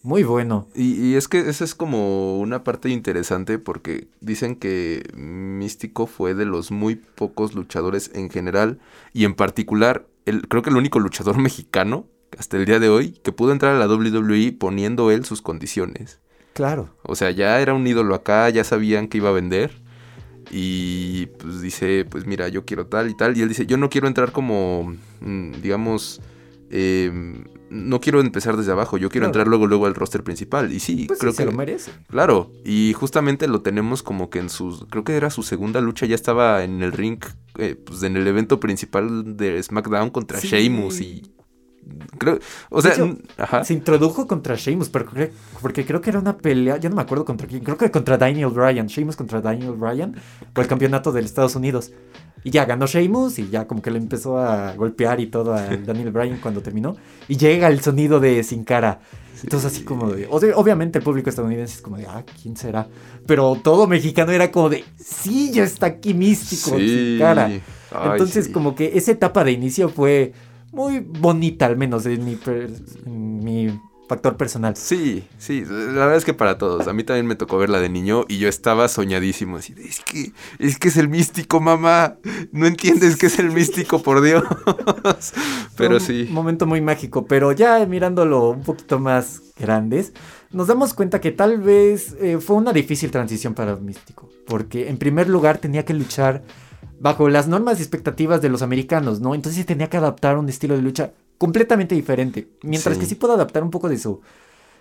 muy 0.05 0.23
bueno. 0.23 0.67
Y, 0.75 1.15
es 1.15 1.27
que 1.27 1.49
esa 1.49 1.63
es 1.63 1.73
como 1.73 2.39
una 2.39 2.63
parte 2.63 2.89
interesante 2.89 3.57
porque 3.57 4.07
dicen 4.21 4.55
que 4.55 5.01
Místico 5.15 6.05
fue 6.05 6.35
de 6.35 6.45
los 6.45 6.69
muy 6.69 6.95
pocos 6.95 7.55
luchadores 7.55 8.11
en 8.13 8.29
general 8.29 8.79
y 9.13 9.25
en 9.25 9.33
particular, 9.33 10.05
el, 10.25 10.47
creo 10.47 10.61
que 10.61 10.69
el 10.69 10.77
único 10.77 10.99
luchador 10.99 11.37
mexicano 11.41 12.05
hasta 12.37 12.57
el 12.57 12.65
día 12.65 12.79
de 12.79 12.89
hoy 12.89 13.13
que 13.23 13.31
pudo 13.31 13.51
entrar 13.51 13.75
a 13.75 13.79
la 13.79 13.87
WWE 13.87 14.51
poniendo 14.59 15.09
él 15.09 15.25
sus 15.25 15.41
condiciones. 15.41 16.19
Claro. 16.53 16.89
O 17.01 17.15
sea, 17.15 17.31
ya 17.31 17.59
era 17.59 17.73
un 17.73 17.85
ídolo 17.87 18.13
acá, 18.13 18.47
ya 18.51 18.63
sabían 18.63 19.07
que 19.07 19.17
iba 19.17 19.29
a 19.29 19.33
vender. 19.33 19.71
Y 20.51 21.25
pues 21.39 21.61
dice, 21.61 22.05
pues 22.05 22.27
mira, 22.27 22.47
yo 22.47 22.63
quiero 22.63 22.85
tal 22.85 23.09
y 23.09 23.17
tal. 23.17 23.35
Y 23.35 23.41
él 23.41 23.49
dice, 23.49 23.65
yo 23.65 23.77
no 23.77 23.89
quiero 23.89 24.07
entrar 24.07 24.31
como, 24.31 24.95
mm, 25.21 25.53
digamos, 25.63 26.21
eh, 26.69 27.43
no 27.75 27.99
quiero 27.99 28.21
empezar 28.21 28.57
desde 28.57 28.71
abajo, 28.71 28.97
yo 28.97 29.09
quiero 29.09 29.25
entrar 29.27 29.47
luego 29.47 29.67
luego 29.67 29.85
al 29.85 29.95
roster 29.95 30.23
principal. 30.23 30.71
Y 30.71 30.79
sí, 30.79 31.05
pues 31.07 31.19
creo 31.19 31.31
que 31.31 31.37
se 31.37 31.45
lo 31.45 31.51
merece. 31.51 31.91
Claro, 32.07 32.51
y 32.63 32.93
justamente 32.93 33.47
lo 33.47 33.61
tenemos 33.61 34.01
como 34.01 34.29
que 34.29 34.39
en 34.39 34.49
su 34.49 34.87
creo 34.89 35.03
que 35.03 35.15
era 35.15 35.29
su 35.29 35.43
segunda 35.43 35.81
lucha, 35.81 36.05
ya 36.05 36.15
estaba 36.15 36.63
en 36.63 36.81
el 36.81 36.91
ring, 36.91 37.19
eh, 37.57 37.75
pues 37.75 38.03
en 38.03 38.17
el 38.17 38.27
evento 38.27 38.59
principal 38.59 39.37
de 39.37 39.61
SmackDown 39.61 40.09
contra 40.09 40.39
Sheamus 40.39 41.01
y 41.01 41.31
creo, 42.17 42.39
o 42.69 42.81
sea, 42.81 42.95
se 43.63 43.73
introdujo 43.73 44.27
contra 44.27 44.55
Sheamus, 44.55 44.89
pero 44.89 45.05
porque 45.61 45.85
creo 45.85 46.01
que 46.01 46.09
era 46.09 46.19
una 46.19 46.37
pelea, 46.37 46.77
ya 46.77 46.89
no 46.89 46.95
me 46.95 47.01
acuerdo 47.01 47.25
contra 47.25 47.47
quién, 47.47 47.63
creo 47.63 47.77
que 47.77 47.91
contra 47.91 48.17
Daniel 48.17 48.49
Bryan, 48.49 48.87
Sheamus 48.87 49.15
contra 49.15 49.41
Daniel 49.41 49.73
Bryan 49.73 50.15
por 50.53 50.63
el 50.63 50.69
campeonato 50.69 51.11
de 51.11 51.21
Estados 51.21 51.55
Unidos. 51.55 51.91
Y 52.43 52.51
ya 52.51 52.65
ganó 52.65 52.85
Sheamus 52.85 53.39
y 53.39 53.49
ya 53.49 53.65
como 53.65 53.81
que 53.81 53.89
le 53.89 53.97
empezó 53.97 54.37
a 54.37 54.73
golpear 54.73 55.19
y 55.19 55.25
todo 55.25 55.55
a 55.55 55.63
Daniel 55.63 56.11
Bryan 56.11 56.37
cuando 56.39 56.61
terminó. 56.61 56.95
Y 57.27 57.37
llega 57.37 57.69
el 57.69 57.81
sonido 57.81 58.19
de 58.19 58.43
Sin 58.43 58.63
Cara. 58.63 58.99
Entonces 59.41 59.73
así 59.73 59.83
como 59.83 60.11
de... 60.11 60.27
obviamente 60.29 60.99
el 60.99 61.03
público 61.03 61.27
estadounidense 61.29 61.77
es 61.77 61.81
como 61.81 61.97
de, 61.97 62.05
ah, 62.05 62.23
¿quién 62.39 62.55
será? 62.55 62.87
Pero 63.25 63.59
todo 63.63 63.87
mexicano 63.87 64.31
era 64.31 64.51
como 64.51 64.69
de, 64.69 64.85
sí, 64.95 65.51
ya 65.51 65.63
está 65.63 65.87
aquí 65.87 66.13
místico, 66.13 66.77
Sin 66.77 67.17
Cara. 67.17 67.49
Entonces 68.11 68.47
como 68.47 68.75
que 68.75 68.91
esa 68.95 69.11
etapa 69.11 69.43
de 69.43 69.51
inicio 69.51 69.89
fue 69.89 70.33
muy 70.75 70.99
bonita, 70.99 71.65
al 71.65 71.77
menos 71.77 72.05
en 72.05 72.25
mi, 72.25 72.37
en 73.05 73.43
mi 73.43 73.79
factor 74.07 74.37
personal. 74.37 74.75
Sí, 74.75 75.23
sí, 75.37 75.63
la 75.65 76.05
verdad 76.05 76.17
es 76.17 76.25
que 76.25 76.33
para 76.33 76.57
todos. 76.57 76.87
A 76.87 76.93
mí 76.93 77.03
también 77.03 77.25
me 77.25 77.35
tocó 77.35 77.57
verla 77.57 77.79
de 77.79 77.89
niño 77.89 78.25
y 78.27 78.37
yo 78.37 78.47
estaba 78.47 78.87
soñadísimo. 78.87 79.57
Así 79.57 79.73
es 79.77 80.01
que, 80.01 80.33
es 80.59 80.77
que 80.77 80.89
es 80.89 80.97
el 80.97 81.09
místico, 81.09 81.59
mamá. 81.59 82.17
No 82.51 82.67
entiendes 82.67 83.15
que 83.15 83.27
es 83.27 83.39
el 83.39 83.51
místico, 83.51 84.01
por 84.03 84.21
Dios. 84.21 84.43
pero 85.77 85.99
sí. 85.99 86.25
Un 86.27 86.33
momento 86.33 86.65
muy 86.65 86.81
mágico, 86.81 87.25
pero 87.25 87.51
ya 87.51 87.85
mirándolo 87.85 88.49
un 88.49 88.63
poquito 88.63 88.99
más 88.99 89.41
grandes, 89.57 90.13
nos 90.51 90.67
damos 90.67 90.93
cuenta 90.93 91.21
que 91.21 91.31
tal 91.31 91.59
vez 91.59 92.15
eh, 92.19 92.37
fue 92.39 92.57
una 92.57 92.73
difícil 92.73 93.11
transición 93.11 93.53
para 93.53 93.71
el 93.73 93.81
místico. 93.81 94.29
Porque 94.45 94.89
en 94.89 94.97
primer 94.97 95.29
lugar 95.29 95.57
tenía 95.57 95.85
que 95.85 95.93
luchar 95.93 96.43
bajo 96.99 97.29
las 97.29 97.47
normas 97.47 97.79
y 97.79 97.81
expectativas 97.81 98.41
de 98.41 98.49
los 98.49 98.61
americanos, 98.61 99.19
¿no? 99.19 99.35
Entonces 99.35 99.65
tenía 99.65 99.89
que 99.89 99.97
adaptar 99.97 100.37
un 100.37 100.49
estilo 100.49 100.75
de 100.75 100.81
lucha 100.81 101.13
completamente 101.37 101.95
diferente. 101.95 102.47
Mientras 102.63 102.97
que 102.97 103.05
sí 103.05 103.15
puedo 103.15 103.33
adaptar 103.33 103.63
un 103.63 103.71
poco 103.71 103.89
de 103.89 103.97
su 103.97 104.21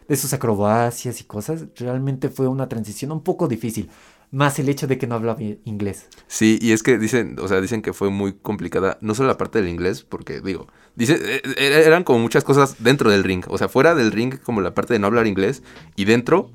de 0.08 0.16
sus 0.16 0.32
acrobacias 0.32 1.20
y 1.20 1.24
cosas, 1.24 1.64
realmente 1.76 2.28
fue 2.28 2.48
una 2.48 2.68
transición 2.68 3.12
un 3.12 3.22
poco 3.22 3.48
difícil. 3.48 3.88
Más 4.30 4.58
el 4.58 4.68
hecho 4.68 4.86
de 4.86 4.98
que 4.98 5.06
no 5.06 5.14
hablaba 5.14 5.40
inglés. 5.64 6.08
Sí, 6.26 6.58
y 6.60 6.72
es 6.72 6.82
que 6.82 6.98
dicen, 6.98 7.36
o 7.40 7.46
sea, 7.46 7.60
dicen 7.60 7.82
que 7.82 7.92
fue 7.92 8.10
muy 8.10 8.32
complicada, 8.32 8.98
no 9.00 9.14
solo 9.14 9.28
la 9.28 9.38
parte 9.38 9.60
del 9.60 9.68
inglés, 9.68 10.02
porque 10.02 10.40
digo, 10.40 10.66
dice, 10.96 11.14
eh, 11.14 11.42
eh, 11.56 11.82
eran 11.86 12.02
como 12.02 12.18
muchas 12.18 12.42
cosas 12.42 12.82
dentro 12.82 13.10
del 13.10 13.22
ring, 13.22 13.44
o 13.48 13.58
sea, 13.58 13.68
fuera 13.68 13.94
del 13.94 14.10
ring 14.10 14.38
como 14.42 14.60
la 14.60 14.74
parte 14.74 14.92
de 14.92 14.98
no 14.98 15.06
hablar 15.06 15.28
inglés, 15.28 15.62
y 15.94 16.04
dentro, 16.04 16.50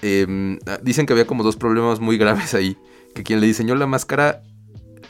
em, 0.00 0.58
dicen 0.82 1.04
que 1.04 1.12
había 1.12 1.26
como 1.26 1.42
dos 1.42 1.56
problemas 1.56 2.00
muy 2.00 2.16
graves 2.18 2.54
ahí, 2.54 2.78
que 3.14 3.22
quien 3.22 3.40
le 3.40 3.46
diseñó 3.46 3.74
la 3.74 3.86
máscara 3.86 4.42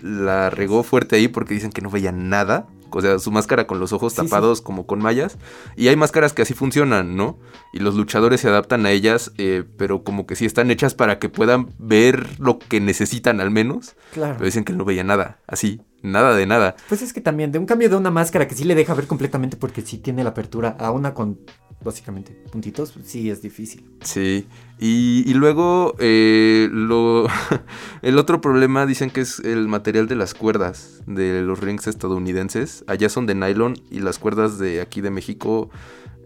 la 0.02 0.50
regó 0.50 0.82
fuerte 0.82 1.16
ahí 1.16 1.28
porque 1.28 1.54
dicen 1.54 1.70
que 1.70 1.80
no 1.80 1.90
veía 1.90 2.12
nada. 2.12 2.66
O 2.90 3.02
sea, 3.02 3.18
su 3.18 3.30
máscara 3.30 3.66
con 3.66 3.80
los 3.80 3.92
ojos 3.92 4.14
tapados 4.14 4.62
como 4.62 4.86
con 4.86 5.00
mallas. 5.00 5.36
Y 5.76 5.88
hay 5.88 5.96
máscaras 5.96 6.32
que 6.32 6.42
así 6.42 6.54
funcionan, 6.54 7.16
¿no? 7.16 7.38
Y 7.72 7.80
los 7.80 7.94
luchadores 7.94 8.40
se 8.40 8.48
adaptan 8.48 8.86
a 8.86 8.90
ellas, 8.90 9.32
eh, 9.36 9.64
pero 9.76 10.02
como 10.04 10.26
que 10.26 10.36
sí 10.36 10.46
están 10.46 10.70
hechas 10.70 10.94
para 10.94 11.18
que 11.18 11.28
puedan 11.28 11.68
ver 11.78 12.40
lo 12.40 12.58
que 12.58 12.80
necesitan 12.80 13.40
al 13.40 13.50
menos. 13.50 13.94
Claro. 14.14 14.34
Pero 14.38 14.46
dicen 14.46 14.64
que 14.64 14.72
no 14.72 14.86
veía 14.86 15.04
nada, 15.04 15.38
así. 15.46 15.82
Nada 16.02 16.34
de 16.34 16.46
nada. 16.46 16.76
Pues 16.88 17.02
es 17.02 17.12
que 17.12 17.20
también, 17.20 17.50
de 17.52 17.58
un 17.58 17.66
cambio 17.66 17.90
de 17.90 17.96
una 17.96 18.10
máscara 18.10 18.46
que 18.46 18.54
sí 18.54 18.64
le 18.64 18.76
deja 18.76 18.94
ver 18.94 19.06
completamente 19.06 19.56
porque 19.56 19.82
sí 19.82 19.98
tiene 19.98 20.22
la 20.22 20.30
apertura 20.30 20.76
a 20.78 20.92
una 20.92 21.12
con 21.12 21.40
básicamente 21.82 22.32
puntitos, 22.50 22.94
sí 23.04 23.30
es 23.30 23.42
difícil. 23.42 23.84
Sí. 24.02 24.46
Y, 24.78 25.24
y 25.26 25.34
luego 25.34 25.94
eh, 25.98 26.68
lo, 26.72 27.26
el 28.02 28.18
otro 28.18 28.40
problema 28.40 28.86
dicen 28.86 29.10
que 29.10 29.20
es 29.20 29.40
el 29.40 29.68
material 29.68 30.08
de 30.08 30.16
las 30.16 30.34
cuerdas 30.34 31.02
de 31.06 31.42
los 31.42 31.60
rings 31.60 31.86
estadounidenses. 31.86 32.84
Allá 32.86 33.08
son 33.08 33.26
de 33.26 33.34
nylon 33.34 33.74
y 33.90 34.00
las 34.00 34.18
cuerdas 34.18 34.58
de 34.58 34.80
aquí 34.80 35.00
de 35.00 35.10
México... 35.10 35.70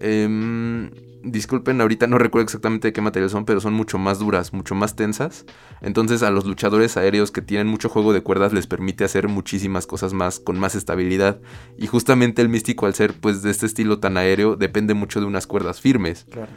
em, 0.01 0.91
disculpen, 1.23 1.81
ahorita 1.81 2.07
no 2.07 2.19
recuerdo 2.19 2.45
exactamente 2.45 2.89
de 2.89 2.93
qué 2.93 3.01
material 3.01 3.31
son, 3.31 3.45
pero 3.45 3.61
son 3.61 3.75
mucho 3.75 3.99
más 3.99 4.19
duras, 4.19 4.53
mucho 4.53 4.75
más 4.75 4.97
tensas. 4.97 5.45
Entonces 5.81 6.23
a 6.23 6.31
los 6.31 6.45
luchadores 6.45 6.97
aéreos 6.97 7.31
que 7.31 7.43
tienen 7.43 7.67
mucho 7.67 7.89
juego 7.89 8.13
de 8.13 8.23
cuerdas 8.23 8.53
les 8.53 8.67
permite 8.67 9.05
hacer 9.05 9.29
muchísimas 9.29 9.87
cosas 9.87 10.13
más 10.13 10.41
con 10.41 10.59
más 10.59 10.75
estabilidad. 10.75 11.41
Y 11.79 11.87
justamente 11.87 12.43
el 12.43 12.49
místico 12.49 12.87
al 12.87 12.95
ser 12.95 13.15
pues 13.15 13.43
de 13.43 13.51
este 13.51 13.67
estilo 13.67 13.99
tan 13.99 14.17
aéreo 14.17 14.57
depende 14.57 14.95
mucho 14.95 15.21
de 15.21 15.27
unas 15.27 15.47
cuerdas 15.47 15.81
firmes. 15.81 16.27
Claro. 16.31 16.53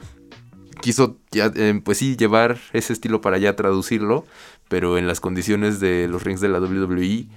Quiso 0.82 1.18
ya, 1.32 1.52
eh, 1.56 1.80
pues 1.84 2.00
sí 2.00 2.16
llevar 2.16 2.60
ese 2.74 2.94
estilo 2.94 3.22
para 3.22 3.38
allá, 3.38 3.56
traducirlo, 3.56 4.26
pero 4.68 4.98
en 4.98 5.08
las 5.08 5.20
condiciones 5.20 5.80
de 5.80 6.08
los 6.08 6.24
rings 6.24 6.42
de 6.42 6.50
la 6.50 6.60
WWE 6.60 7.28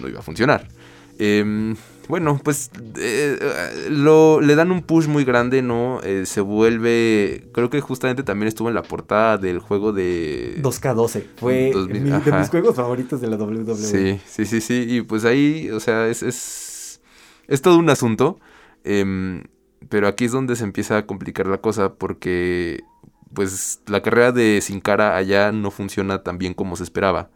no 0.00 0.08
iba 0.08 0.20
a 0.20 0.22
funcionar. 0.22 0.68
Em, 1.18 1.76
bueno, 2.10 2.38
pues 2.44 2.70
eh, 2.98 3.38
lo, 3.88 4.40
le 4.42 4.54
dan 4.56 4.70
un 4.72 4.82
push 4.82 5.06
muy 5.06 5.24
grande, 5.24 5.62
¿no? 5.62 6.00
Eh, 6.02 6.26
se 6.26 6.40
vuelve, 6.42 7.48
creo 7.54 7.70
que 7.70 7.80
justamente 7.80 8.22
también 8.22 8.48
estuvo 8.48 8.68
en 8.68 8.74
la 8.74 8.82
portada 8.82 9.38
del 9.38 9.58
juego 9.60 9.92
de... 9.92 10.56
2K12, 10.62 11.24
fue 11.36 11.70
2000, 11.72 12.02
mi- 12.02 12.10
de 12.10 12.32
mis 12.32 12.48
juegos 12.50 12.76
favoritos 12.76 13.20
de 13.20 13.28
la 13.28 13.36
WWE. 13.36 13.76
Sí, 13.76 14.20
sí, 14.26 14.44
sí, 14.44 14.60
sí. 14.60 14.84
Y 14.88 15.02
pues 15.02 15.24
ahí, 15.24 15.70
o 15.70 15.80
sea, 15.80 16.08
es, 16.08 16.22
es, 16.22 17.00
es 17.48 17.62
todo 17.62 17.78
un 17.78 17.88
asunto. 17.88 18.38
em, 18.84 19.44
pero 19.88 20.08
aquí 20.08 20.26
es 20.26 20.32
donde 20.32 20.56
se 20.56 20.64
empieza 20.64 20.98
a 20.98 21.06
complicar 21.06 21.46
la 21.46 21.58
cosa 21.58 21.94
porque 21.94 22.80
pues 23.32 23.80
la 23.86 24.02
carrera 24.02 24.32
de 24.32 24.60
Sin 24.60 24.80
Cara 24.80 25.16
allá 25.16 25.52
no 25.52 25.70
funciona 25.70 26.22
tan 26.22 26.36
bien 26.36 26.52
como 26.52 26.76
se 26.76 26.82
esperaba. 26.82 27.30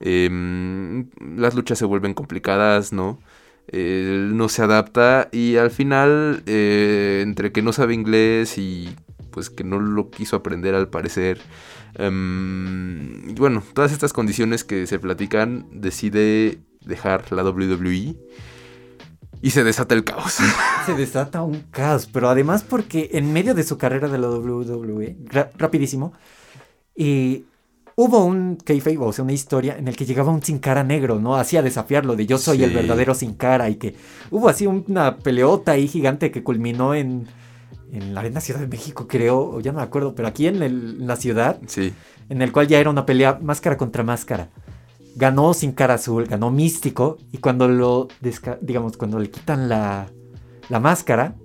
Em, 0.00 1.08
las 1.36 1.54
luchas 1.54 1.78
se 1.78 1.84
vuelven 1.84 2.14
complicadas, 2.14 2.92
¿no? 2.92 3.18
Él 3.68 4.36
no 4.36 4.48
se 4.48 4.62
adapta 4.62 5.28
y 5.32 5.56
al 5.56 5.70
final, 5.70 6.42
eh, 6.46 7.20
entre 7.22 7.50
que 7.52 7.62
no 7.62 7.72
sabe 7.72 7.94
inglés 7.94 8.58
y 8.58 8.94
pues 9.30 9.50
que 9.50 9.64
no 9.64 9.80
lo 9.80 10.10
quiso 10.10 10.36
aprender 10.36 10.74
al 10.74 10.88
parecer, 10.88 11.40
em, 11.94 13.34
bueno, 13.34 13.62
todas 13.74 13.92
estas 13.92 14.12
condiciones 14.12 14.64
que 14.64 14.86
se 14.86 14.98
platican, 14.98 15.66
decide 15.72 16.58
dejar 16.84 17.32
la 17.32 17.42
WWE 17.42 18.16
y 19.42 19.50
se 19.50 19.64
desata 19.64 19.94
el 19.94 20.04
caos. 20.04 20.38
Se 20.86 20.94
desata 20.94 21.42
un 21.42 21.60
caos, 21.70 22.06
pero 22.12 22.28
además 22.28 22.62
porque 22.62 23.10
en 23.12 23.32
medio 23.32 23.54
de 23.54 23.62
su 23.64 23.76
carrera 23.78 24.08
de 24.08 24.18
la 24.18 24.28
WWE, 24.28 25.16
ra- 25.26 25.50
rapidísimo, 25.56 26.12
y 26.96 27.44
hubo 27.96 28.24
un 28.24 28.56
kayfabe, 28.56 28.98
o 28.98 29.12
sea, 29.12 29.22
una 29.24 29.32
historia 29.32 29.76
en 29.78 29.88
el 29.88 29.96
que 29.96 30.04
llegaba 30.04 30.32
un 30.32 30.42
sin 30.42 30.58
cara 30.58 30.82
negro, 30.84 31.20
¿no? 31.20 31.36
Hacía 31.36 31.62
desafiarlo 31.62 32.16
de 32.16 32.26
yo 32.26 32.38
soy 32.38 32.62
el 32.64 32.70
verdadero 32.72 33.14
sin 33.14 33.34
cara 33.34 33.70
y 33.70 33.76
que 33.76 33.94
hubo 34.30 34.48
así 34.48 34.66
una 34.66 35.16
peleota 35.18 35.72
ahí 35.72 35.86
gigante 35.88 36.30
que 36.30 36.42
culminó 36.42 36.94
en, 36.94 37.26
en 37.92 38.14
la 38.14 38.20
Arena 38.20 38.40
Ciudad 38.40 38.60
de 38.60 38.66
México, 38.66 39.06
creo, 39.08 39.38
o 39.40 39.60
ya 39.60 39.72
no 39.72 39.78
me 39.78 39.84
acuerdo, 39.84 40.14
pero 40.14 40.28
aquí 40.28 40.46
en, 40.46 40.62
el- 40.62 40.98
en 41.00 41.06
la 41.06 41.16
ciudad, 41.16 41.60
Sí, 41.66 41.92
en 42.28 42.42
el 42.42 42.52
cual 42.52 42.66
ya 42.68 42.78
era 42.80 42.90
una 42.90 43.06
pelea 43.06 43.38
máscara 43.42 43.76
contra 43.76 44.02
máscara. 44.02 44.48
Ganó 45.16 45.54
sin 45.54 45.72
cara 45.72 45.94
azul, 45.94 46.24
ganó 46.26 46.50
místico, 46.50 47.18
y 47.30 47.38
cuando 47.38 47.68
lo, 47.68 48.08
digamos, 48.60 48.96
cuando 48.96 49.20
le 49.20 49.30
quitan 49.30 49.68
la, 49.68 50.08
la 50.68 50.80
máscara, 50.80 51.36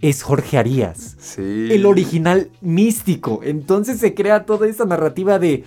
es 0.00 0.22
Jorge 0.22 0.56
Arias, 0.58 1.16
sí. 1.18 1.68
el 1.70 1.84
original 1.86 2.50
místico. 2.60 3.40
Entonces 3.42 3.98
se 3.98 4.14
crea 4.14 4.46
toda 4.46 4.66
esa 4.66 4.84
narrativa 4.84 5.38
de, 5.38 5.64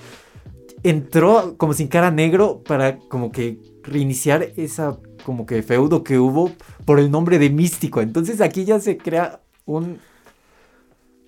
entró 0.83 1.55
como 1.57 1.73
sin 1.73 1.87
cara 1.87 2.11
negro 2.11 2.61
para 2.65 2.97
como 2.97 3.31
que 3.31 3.59
reiniciar 3.83 4.49
esa 4.57 4.97
como 5.25 5.45
que 5.45 5.61
feudo 5.63 6.03
que 6.03 6.19
hubo 6.19 6.51
por 6.85 6.99
el 6.99 7.11
nombre 7.11 7.39
de 7.39 7.49
místico. 7.49 8.01
Entonces 8.01 8.41
aquí 8.41 8.65
ya 8.65 8.79
se 8.79 8.97
crea 8.97 9.41
un 9.65 9.99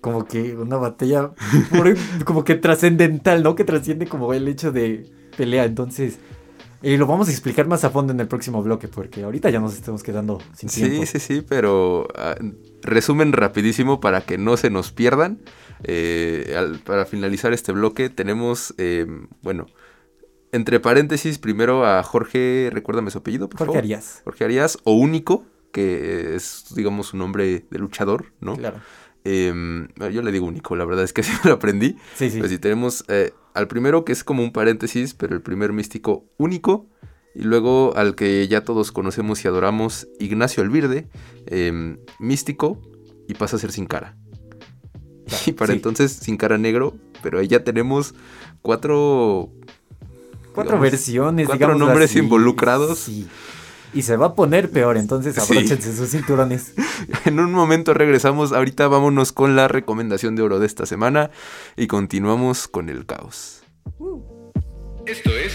como 0.00 0.26
que 0.26 0.54
una 0.56 0.76
batalla 0.76 1.30
por- 1.70 1.96
como 2.24 2.44
que 2.44 2.54
trascendental, 2.56 3.42
¿no? 3.42 3.54
Que 3.54 3.64
trasciende 3.64 4.06
como 4.06 4.32
el 4.34 4.46
hecho 4.48 4.72
de 4.72 5.10
pelea. 5.36 5.64
Entonces, 5.64 6.18
eh, 6.88 6.96
lo 6.98 7.06
vamos 7.06 7.28
a 7.28 7.30
explicar 7.32 7.66
más 7.66 7.82
a 7.84 7.90
fondo 7.90 8.12
en 8.12 8.20
el 8.20 8.28
próximo 8.28 8.62
bloque, 8.62 8.86
porque 8.88 9.22
ahorita 9.24 9.50
ya 9.50 9.58
nos 9.60 9.74
estamos 9.74 10.02
quedando 10.02 10.38
sin 10.54 10.68
tiempo. 10.68 11.04
Sí, 11.04 11.06
sí, 11.06 11.18
sí, 11.18 11.44
pero 11.46 12.06
ah, 12.16 12.36
resumen 12.82 13.32
rapidísimo 13.32 13.98
para 14.00 14.20
que 14.20 14.38
no 14.38 14.56
se 14.56 14.70
nos 14.70 14.92
pierdan. 14.92 15.40
Eh, 15.84 16.54
al- 16.56 16.78
para 16.78 17.04
finalizar 17.04 17.52
este 17.52 17.72
bloque 17.72 18.08
tenemos, 18.08 18.74
eh, 18.78 19.06
bueno, 19.42 19.66
entre 20.52 20.80
paréntesis, 20.80 21.38
primero 21.38 21.84
a 21.84 22.02
Jorge, 22.02 22.70
recuérdame 22.72 23.10
su 23.10 23.18
apellido, 23.18 23.48
por 23.48 23.58
Jorge 23.58 23.68
favor. 23.72 23.78
Arias. 23.84 24.22
Jorge 24.24 24.44
Arias, 24.44 24.78
o 24.84 24.92
Único, 24.92 25.44
que 25.72 26.34
es, 26.36 26.66
digamos, 26.74 27.08
su 27.08 27.16
nombre 27.18 27.66
de 27.70 27.78
luchador, 27.78 28.32
¿no? 28.40 28.56
Claro. 28.56 28.78
Em, 29.24 29.88
yo 30.12 30.22
le 30.22 30.30
digo 30.32 30.46
Único, 30.46 30.76
la 30.76 30.84
verdad 30.84 31.04
es 31.04 31.12
que 31.12 31.20
así 31.22 31.32
lo 31.44 31.54
aprendí. 31.54 31.96
Sí, 32.14 32.30
sí. 32.30 32.38
Pues 32.38 32.50
si 32.50 32.58
tenemos 32.58 33.04
eh, 33.08 33.32
al 33.56 33.68
primero 33.68 34.04
que 34.04 34.12
es 34.12 34.22
como 34.22 34.42
un 34.42 34.52
paréntesis, 34.52 35.14
pero 35.14 35.34
el 35.34 35.40
primer 35.40 35.72
místico 35.72 36.26
único. 36.36 36.86
Y 37.34 37.42
luego 37.42 37.94
al 37.96 38.14
que 38.14 38.46
ya 38.48 38.64
todos 38.64 38.92
conocemos 38.92 39.44
y 39.44 39.48
adoramos, 39.48 40.08
Ignacio 40.18 40.62
Alvirde, 40.62 41.08
em, 41.46 41.98
místico, 42.18 42.80
y 43.28 43.34
pasa 43.34 43.56
a 43.56 43.58
ser 43.58 43.72
sin 43.72 43.86
cara. 43.86 44.16
Y 45.46 45.52
para 45.52 45.72
sí. 45.72 45.76
entonces 45.76 46.12
sin 46.12 46.36
cara 46.36 46.56
negro, 46.58 46.94
pero 47.22 47.38
ahí 47.38 47.48
ya 47.48 47.64
tenemos 47.64 48.14
cuatro... 48.62 49.50
Cuatro 50.54 50.76
digamos, 50.76 50.90
versiones, 50.90 51.46
cuatro 51.46 51.66
digamos 51.66 51.88
nombres 51.88 52.10
así. 52.10 52.18
involucrados. 52.18 52.98
Sí. 52.98 53.26
Y 53.96 54.02
se 54.02 54.16
va 54.18 54.26
a 54.26 54.34
poner 54.34 54.70
peor, 54.70 54.98
entonces 54.98 55.34
Sí. 55.34 55.40
abróchense 55.40 55.96
sus 55.96 56.10
cinturones. 56.10 56.74
En 57.24 57.40
un 57.40 57.50
momento 57.52 57.94
regresamos, 57.94 58.52
ahorita 58.52 58.88
vámonos 58.88 59.32
con 59.32 59.56
la 59.56 59.68
recomendación 59.68 60.36
de 60.36 60.42
oro 60.42 60.58
de 60.58 60.66
esta 60.66 60.84
semana 60.84 61.30
y 61.76 61.86
continuamos 61.86 62.68
con 62.68 62.90
el 62.90 63.06
caos. 63.06 63.62
Esto 65.06 65.30
es 65.30 65.54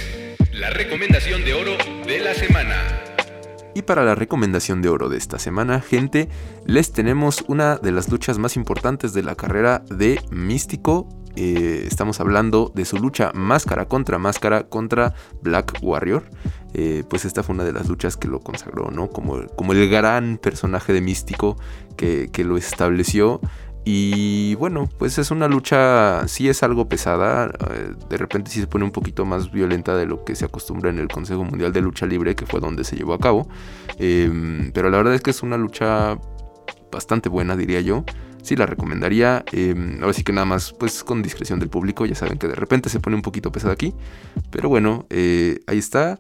la 0.54 0.72
recomendación 0.72 1.46
de 1.46 1.54
oro 1.54 1.72
de 2.08 2.20
la 2.20 2.34
semana. 2.34 2.76
Y 3.76 3.84
para 3.84 4.04
la 4.04 4.16
recomendación 4.16 4.82
de 4.82 4.90
oro 4.90 5.08
de 5.08 5.18
esta 5.18 5.38
semana, 5.38 5.80
gente, 5.80 6.28
les 6.66 6.92
tenemos 6.92 7.44
una 7.48 7.78
de 7.78 7.92
las 7.92 8.10
luchas 8.10 8.38
más 8.40 8.56
importantes 8.58 9.14
de 9.14 9.22
la 9.24 9.36
carrera 9.36 9.84
de 9.90 10.20
Místico. 10.32 11.08
Eh, 11.36 11.84
estamos 11.88 12.20
hablando 12.20 12.72
de 12.76 12.86
su 12.86 12.98
lucha 12.98 13.32
máscara 13.34 13.86
contra 13.86 14.18
máscara 14.18 14.64
contra 14.64 15.14
Black 15.42 15.80
Warrior. 15.82 16.24
Eh, 16.74 17.04
pues 17.10 17.26
esta 17.26 17.44
fue 17.44 17.56
una 17.56 17.64
de 17.64 17.74
las 17.74 17.88
luchas 17.90 18.18
que 18.18 18.28
lo 18.28 18.40
consagró, 18.40 18.92
¿no? 18.92 19.10
Como, 19.10 19.46
como 19.56 19.74
el 19.74 19.90
gran 19.90 20.38
personaje 20.38 20.94
de 20.94 21.02
Místico 21.02 21.58
que, 21.98 22.30
que 22.32 22.44
lo 22.44 22.58
estableció. 22.58 23.42
Y 23.84 24.54
bueno, 24.56 24.88
pues 25.00 25.18
es 25.18 25.32
una 25.32 25.48
lucha, 25.48 26.28
sí 26.28 26.48
es 26.48 26.62
algo 26.62 26.88
pesada, 26.88 27.52
eh, 27.72 27.94
de 28.10 28.18
repente 28.18 28.52
sí 28.52 28.60
se 28.60 28.68
pone 28.68 28.86
un 28.86 28.92
poquito 28.92 29.26
más 29.26 29.52
violenta 29.52 29.98
de 29.98 30.06
lo 30.06 30.24
que 30.24 30.36
se 30.36 30.46
acostumbra 30.46 30.92
en 30.92 31.00
el 31.00 31.08
Consejo 31.08 31.44
Mundial 31.44 31.74
de 31.74 31.82
Lucha 31.82 32.06
Libre, 32.06 32.36
que 32.36 32.46
fue 32.46 32.60
donde 32.60 32.84
se 32.84 32.96
llevó 32.96 33.14
a 33.14 33.20
cabo. 33.20 33.48
Eh, 33.98 34.70
pero 34.74 34.92
la 34.92 34.98
verdad 34.98 35.16
es 35.16 35.22
que 35.22 35.32
es 35.32 35.42
una 35.42 35.58
lucha 35.58 36.20
bastante 36.92 37.28
buena, 37.28 37.56
diría 37.56 37.82
yo. 37.82 38.04
Sí 38.42 38.56
la 38.56 38.66
recomendaría. 38.66 39.44
eh, 39.52 39.76
ahora 40.02 40.14
sí 40.14 40.24
que 40.24 40.34
nada 40.34 40.46
más, 40.46 40.74
pues 40.74 41.04
con 41.04 41.22
discreción 41.22 41.60
del 41.60 41.70
público. 41.70 42.06
Ya 42.06 42.16
saben 42.16 42.38
que 42.38 42.48
de 42.48 42.56
repente 42.56 42.90
se 42.90 43.00
pone 43.00 43.16
un 43.16 43.22
poquito 43.22 43.52
pesada 43.52 43.74
aquí. 43.74 43.94
Pero 44.50 44.70
bueno, 44.70 45.06
eh, 45.10 45.60
ahí 45.68 45.78
está. 45.78 46.20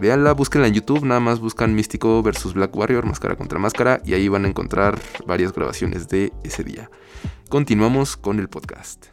Véanla, 0.00 0.32
búsquenla 0.32 0.68
en 0.68 0.74
YouTube, 0.74 1.04
nada 1.04 1.20
más 1.20 1.38
buscan 1.38 1.74
Místico 1.74 2.22
versus 2.22 2.54
Black 2.54 2.74
Warrior, 2.74 3.04
máscara 3.04 3.36
contra 3.36 3.58
máscara, 3.58 4.00
y 4.04 4.14
ahí 4.14 4.26
van 4.26 4.46
a 4.46 4.48
encontrar 4.48 4.98
varias 5.26 5.52
grabaciones 5.52 6.08
de 6.08 6.32
ese 6.44 6.64
día. 6.64 6.90
Continuamos 7.50 8.16
con 8.16 8.38
el 8.40 8.48
podcast. 8.48 9.06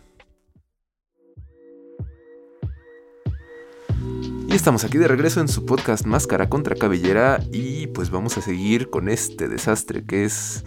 Y 4.48 4.55
estamos 4.55 4.84
aquí 4.84 4.98
de 4.98 5.08
regreso 5.08 5.41
en 5.41 5.48
su 5.48 5.63
podcast 5.63 6.08
Máscara 6.08 6.50
contra 6.50 6.75
Cabellera 6.75 7.39
y 7.51 7.86
pues 7.88 8.10
vamos 8.10 8.36
a 8.39 8.41
seguir 8.41 8.89
con 8.89 9.08
este 9.08 9.48
desastre 9.48 10.03
que 10.03 10.24
es 10.24 10.63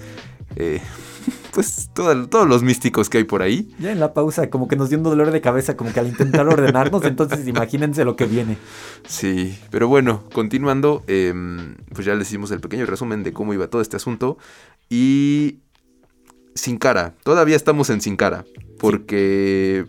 eh, 0.55 0.81
pues 1.53 1.91
todo- 1.95 2.29
todos 2.29 2.49
los 2.49 2.63
místicos 2.63 3.09
que 3.11 3.19
hay 3.19 3.25
por 3.25 3.43
ahí. 3.43 3.75
Ya 3.79 3.93
en 3.93 4.01
la 4.01 4.15
pausa, 4.15 4.49
como 4.51 4.69
que 4.69 4.77
nos 4.77 4.89
dio 4.89 4.99
un 4.99 5.05
dolor 5.05 5.31
de 5.31 5.41
cabeza, 5.41 5.77
como 5.77 5.93
que 5.93 6.01
al 6.01 6.09
intentar 6.09 6.47
ordenarnos, 6.49 7.05
entonces 7.05 7.47
imagínense 7.47 8.05
lo 8.05 8.17
que 8.17 8.25
viene. 8.27 8.57
Sí, 9.07 9.59
pero 9.71 9.89
bueno, 9.89 10.25
continuando, 10.33 11.03
em, 11.07 11.77
pues 11.95 12.07
ya 12.07 12.15
les 12.15 12.29
hicimos 12.29 12.51
el 12.51 12.61
pequeño 12.61 12.87
resumen 12.87 13.23
de 13.23 13.33
cómo 13.33 13.53
iba 13.55 13.69
todo 13.69 13.83
este 13.83 13.97
asunto. 13.97 14.39
Y 14.89 15.59
sin 16.55 16.79
cara, 16.79 17.15
todavía 17.23 17.57
estamos 17.57 17.89
en 17.91 18.01
sin 18.01 18.17
cara, 18.17 18.45
porque 18.79 19.87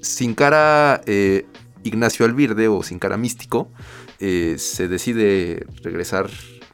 sin 0.00 0.34
cara 0.34 1.00
eh, 1.06 1.46
Ignacio 1.84 2.24
Alvirde 2.26 2.68
o 2.68 2.82
sin 2.82 2.98
cara 2.98 3.16
místico 3.16 3.68
eh, 4.20 4.56
se 4.58 4.88
decide 4.88 5.66
regresar 5.82 6.28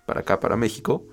para 0.07 0.21
acá, 0.21 0.41
para 0.41 0.57
México. 0.57 1.05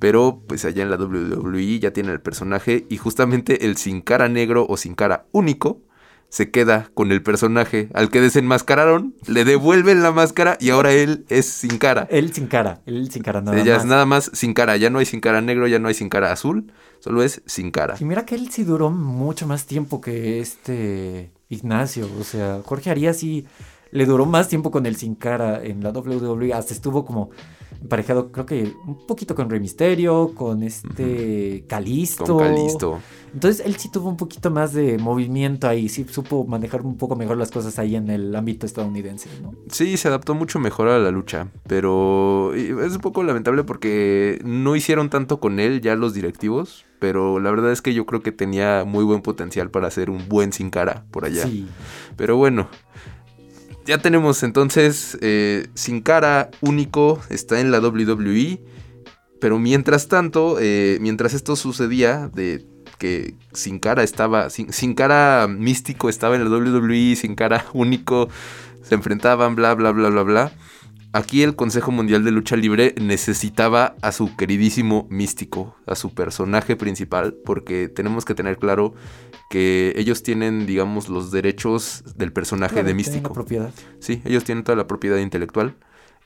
Pero 0.00 0.42
pues 0.48 0.64
allá 0.64 0.82
en 0.82 0.90
la 0.90 0.96
WWE 0.96 1.78
ya 1.78 1.92
tiene 1.92 2.10
el 2.10 2.20
personaje 2.20 2.86
y 2.88 2.96
justamente 2.96 3.66
el 3.66 3.76
sin 3.76 4.00
cara 4.00 4.28
negro 4.28 4.66
o 4.68 4.76
sin 4.76 4.96
cara 4.96 5.26
único 5.30 5.82
se 6.30 6.50
queda 6.50 6.90
con 6.94 7.10
el 7.10 7.22
personaje 7.22 7.88
al 7.92 8.08
que 8.08 8.20
desenmascararon, 8.20 9.14
le 9.26 9.44
devuelven 9.44 10.02
la 10.02 10.12
máscara 10.12 10.56
y 10.60 10.70
ahora 10.70 10.92
él 10.92 11.26
es 11.28 11.46
sin 11.46 11.76
cara. 11.78 12.06
Él 12.10 12.32
sin 12.32 12.46
cara, 12.46 12.80
él 12.86 13.10
sin 13.10 13.22
cara, 13.22 13.40
nada 13.42 13.58
Ella 13.60 13.74
más. 13.74 13.82
es 13.82 13.88
nada 13.88 14.06
más 14.06 14.30
sin 14.32 14.54
cara, 14.54 14.76
ya 14.76 14.90
no 14.90 15.00
hay 15.00 15.06
sin 15.06 15.20
cara 15.20 15.40
negro, 15.40 15.66
ya 15.66 15.80
no 15.80 15.88
hay 15.88 15.94
sin 15.94 16.08
cara 16.08 16.32
azul, 16.32 16.72
solo 17.00 17.22
es 17.24 17.42
sin 17.46 17.72
cara. 17.72 17.96
Y 17.98 18.04
mira 18.04 18.24
que 18.24 18.36
él 18.36 18.48
sí 18.50 18.62
duró 18.62 18.90
mucho 18.90 19.46
más 19.46 19.66
tiempo 19.66 20.00
que 20.00 20.40
este 20.40 21.32
Ignacio. 21.48 22.08
O 22.18 22.24
sea, 22.24 22.60
Jorge 22.64 22.90
Arias 22.90 23.18
sí 23.18 23.46
le 23.90 24.06
duró 24.06 24.24
más 24.24 24.48
tiempo 24.48 24.70
con 24.70 24.86
el 24.86 24.96
sin 24.96 25.16
cara 25.16 25.62
en 25.62 25.82
la 25.82 25.90
WWE. 25.90 26.54
Hasta 26.54 26.72
estuvo 26.72 27.04
como 27.04 27.30
emparejado, 27.80 28.32
creo 28.32 28.46
que 28.46 28.74
un 28.86 29.06
poquito 29.06 29.34
con 29.34 29.48
Rey 29.50 29.60
Misterio, 29.60 30.32
con 30.34 30.62
este 30.62 31.64
Calisto. 31.68 32.24
Con 32.24 32.38
Calisto. 32.38 33.00
Entonces 33.32 33.64
él 33.64 33.76
sí 33.76 33.90
tuvo 33.90 34.08
un 34.08 34.16
poquito 34.16 34.50
más 34.50 34.72
de 34.72 34.98
movimiento 34.98 35.68
ahí, 35.68 35.88
sí 35.88 36.04
supo 36.10 36.44
manejar 36.44 36.82
un 36.82 36.96
poco 36.96 37.14
mejor 37.14 37.36
las 37.36 37.50
cosas 37.50 37.78
ahí 37.78 37.94
en 37.94 38.10
el 38.10 38.34
ámbito 38.34 38.66
estadounidense, 38.66 39.28
¿no? 39.40 39.54
Sí, 39.70 39.96
se 39.96 40.08
adaptó 40.08 40.34
mucho 40.34 40.58
mejor 40.58 40.88
a 40.88 40.98
la 40.98 41.10
lucha, 41.10 41.48
pero 41.66 42.52
es 42.54 42.92
un 42.92 43.00
poco 43.00 43.22
lamentable 43.22 43.62
porque 43.62 44.40
no 44.44 44.74
hicieron 44.74 45.10
tanto 45.10 45.38
con 45.38 45.60
él 45.60 45.80
ya 45.80 45.94
los 45.94 46.12
directivos, 46.12 46.86
pero 46.98 47.38
la 47.38 47.50
verdad 47.50 47.70
es 47.70 47.82
que 47.82 47.94
yo 47.94 48.04
creo 48.04 48.20
que 48.20 48.32
tenía 48.32 48.84
muy 48.84 49.04
buen 49.04 49.22
potencial 49.22 49.70
para 49.70 49.86
hacer 49.86 50.10
un 50.10 50.28
buen 50.28 50.52
sin 50.52 50.70
cara 50.70 51.04
por 51.12 51.24
allá. 51.24 51.44
Sí. 51.44 51.68
Pero 52.16 52.36
bueno, 52.36 52.68
ya 53.86 53.98
tenemos 53.98 54.42
entonces 54.42 55.18
eh, 55.20 55.68
sin 55.74 56.00
cara 56.00 56.50
único, 56.60 57.20
está 57.30 57.60
en 57.60 57.70
la 57.70 57.80
WWE, 57.80 58.60
pero 59.40 59.58
mientras 59.58 60.08
tanto, 60.08 60.58
eh, 60.60 60.98
mientras 61.00 61.34
esto 61.34 61.56
sucedía, 61.56 62.30
de 62.34 62.66
que 62.98 63.34
sin 63.52 63.78
cara 63.78 64.02
estaba, 64.02 64.50
sin, 64.50 64.72
sin 64.72 64.94
cara 64.94 65.48
místico 65.48 66.08
estaba 66.08 66.36
en 66.36 66.44
la 66.44 66.50
WWE, 66.50 67.16
sin 67.16 67.34
cara 67.34 67.66
único 67.72 68.28
se 68.82 68.94
enfrentaban, 68.94 69.54
bla, 69.54 69.74
bla, 69.74 69.92
bla, 69.92 70.10
bla, 70.10 70.22
bla. 70.22 70.52
Aquí 71.12 71.42
el 71.42 71.56
Consejo 71.56 71.90
Mundial 71.90 72.24
de 72.24 72.30
Lucha 72.30 72.54
Libre 72.56 72.94
necesitaba 73.00 73.96
a 74.00 74.12
su 74.12 74.36
queridísimo 74.36 75.08
místico, 75.10 75.74
a 75.86 75.96
su 75.96 76.14
personaje 76.14 76.76
principal, 76.76 77.34
porque 77.44 77.88
tenemos 77.88 78.24
que 78.24 78.34
tener 78.36 78.58
claro 78.58 78.94
que 79.50 79.92
ellos 79.96 80.22
tienen, 80.22 80.66
digamos, 80.66 81.08
los 81.08 81.32
derechos 81.32 82.04
del 82.16 82.32
personaje 82.32 82.74
Claro, 82.74 82.86
de 82.88 82.94
místico. 82.94 83.32
propiedad. 83.32 83.72
Sí, 83.98 84.22
ellos 84.24 84.44
tienen 84.44 84.62
toda 84.62 84.76
la 84.76 84.86
propiedad 84.86 85.16
intelectual. 85.16 85.74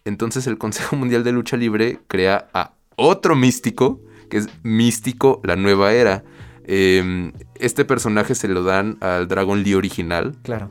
Entonces 0.04 0.46
el 0.46 0.58
Consejo 0.58 0.96
Mundial 0.96 1.24
de 1.24 1.32
Lucha 1.32 1.56
Libre 1.56 2.00
crea 2.06 2.48
a 2.52 2.74
otro 2.96 3.36
místico, 3.36 4.02
que 4.28 4.36
es 4.36 4.48
Místico, 4.62 5.40
la 5.44 5.56
nueva 5.56 5.92
era. 5.94 6.24
Eh, 6.66 7.32
este 7.56 7.84
personaje 7.86 8.34
se 8.34 8.48
lo 8.48 8.62
dan 8.64 8.98
al 9.00 9.28
Dragon 9.28 9.62
Lee 9.62 9.74
original 9.74 10.34
Claro. 10.42 10.70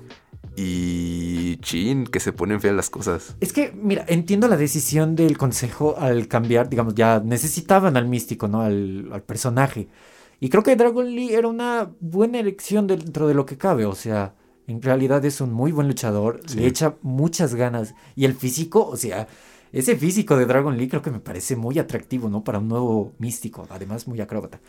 Y 0.55 1.57
chin, 1.57 2.05
que 2.05 2.19
se 2.19 2.31
ponen 2.31 2.61
feas 2.61 2.75
las 2.75 2.89
cosas. 2.89 3.35
Es 3.39 3.53
que, 3.53 3.71
mira, 3.71 4.05
entiendo 4.07 4.47
la 4.47 4.57
decisión 4.57 5.15
del 5.15 5.37
consejo 5.37 5.95
al 5.97 6.27
cambiar, 6.27 6.69
digamos, 6.69 6.95
ya 6.95 7.19
necesitaban 7.23 7.97
al 7.97 8.07
místico, 8.07 8.47
¿no? 8.47 8.61
Al, 8.61 9.09
al 9.11 9.23
personaje. 9.23 9.87
Y 10.39 10.49
creo 10.49 10.63
que 10.63 10.75
Dragon 10.75 11.05
Lee 11.09 11.33
era 11.33 11.47
una 11.47 11.89
buena 11.99 12.39
elección 12.39 12.85
dentro 12.87 13.27
de 13.27 13.33
lo 13.33 13.45
que 13.45 13.57
cabe, 13.57 13.85
o 13.85 13.95
sea, 13.95 14.35
en 14.67 14.81
realidad 14.81 15.23
es 15.25 15.41
un 15.41 15.51
muy 15.53 15.71
buen 15.71 15.87
luchador, 15.87 16.41
Sí. 16.45 16.57
le 16.57 16.67
echa 16.67 16.95
muchas 17.01 17.55
ganas. 17.55 17.95
Y 18.15 18.25
el 18.25 18.33
físico, 18.33 18.85
o 18.87 18.97
sea, 18.97 19.27
ese 19.71 19.95
físico 19.95 20.35
de 20.37 20.45
Dragon 20.45 20.77
Lee 20.77 20.87
creo 20.87 21.01
que 21.01 21.11
me 21.11 21.19
parece 21.19 21.55
muy 21.55 21.79
atractivo, 21.79 22.29
¿no? 22.29 22.43
Para 22.43 22.59
un 22.59 22.67
nuevo 22.67 23.13
místico, 23.19 23.65
además 23.69 24.07
muy 24.07 24.21
acróbata. 24.21 24.59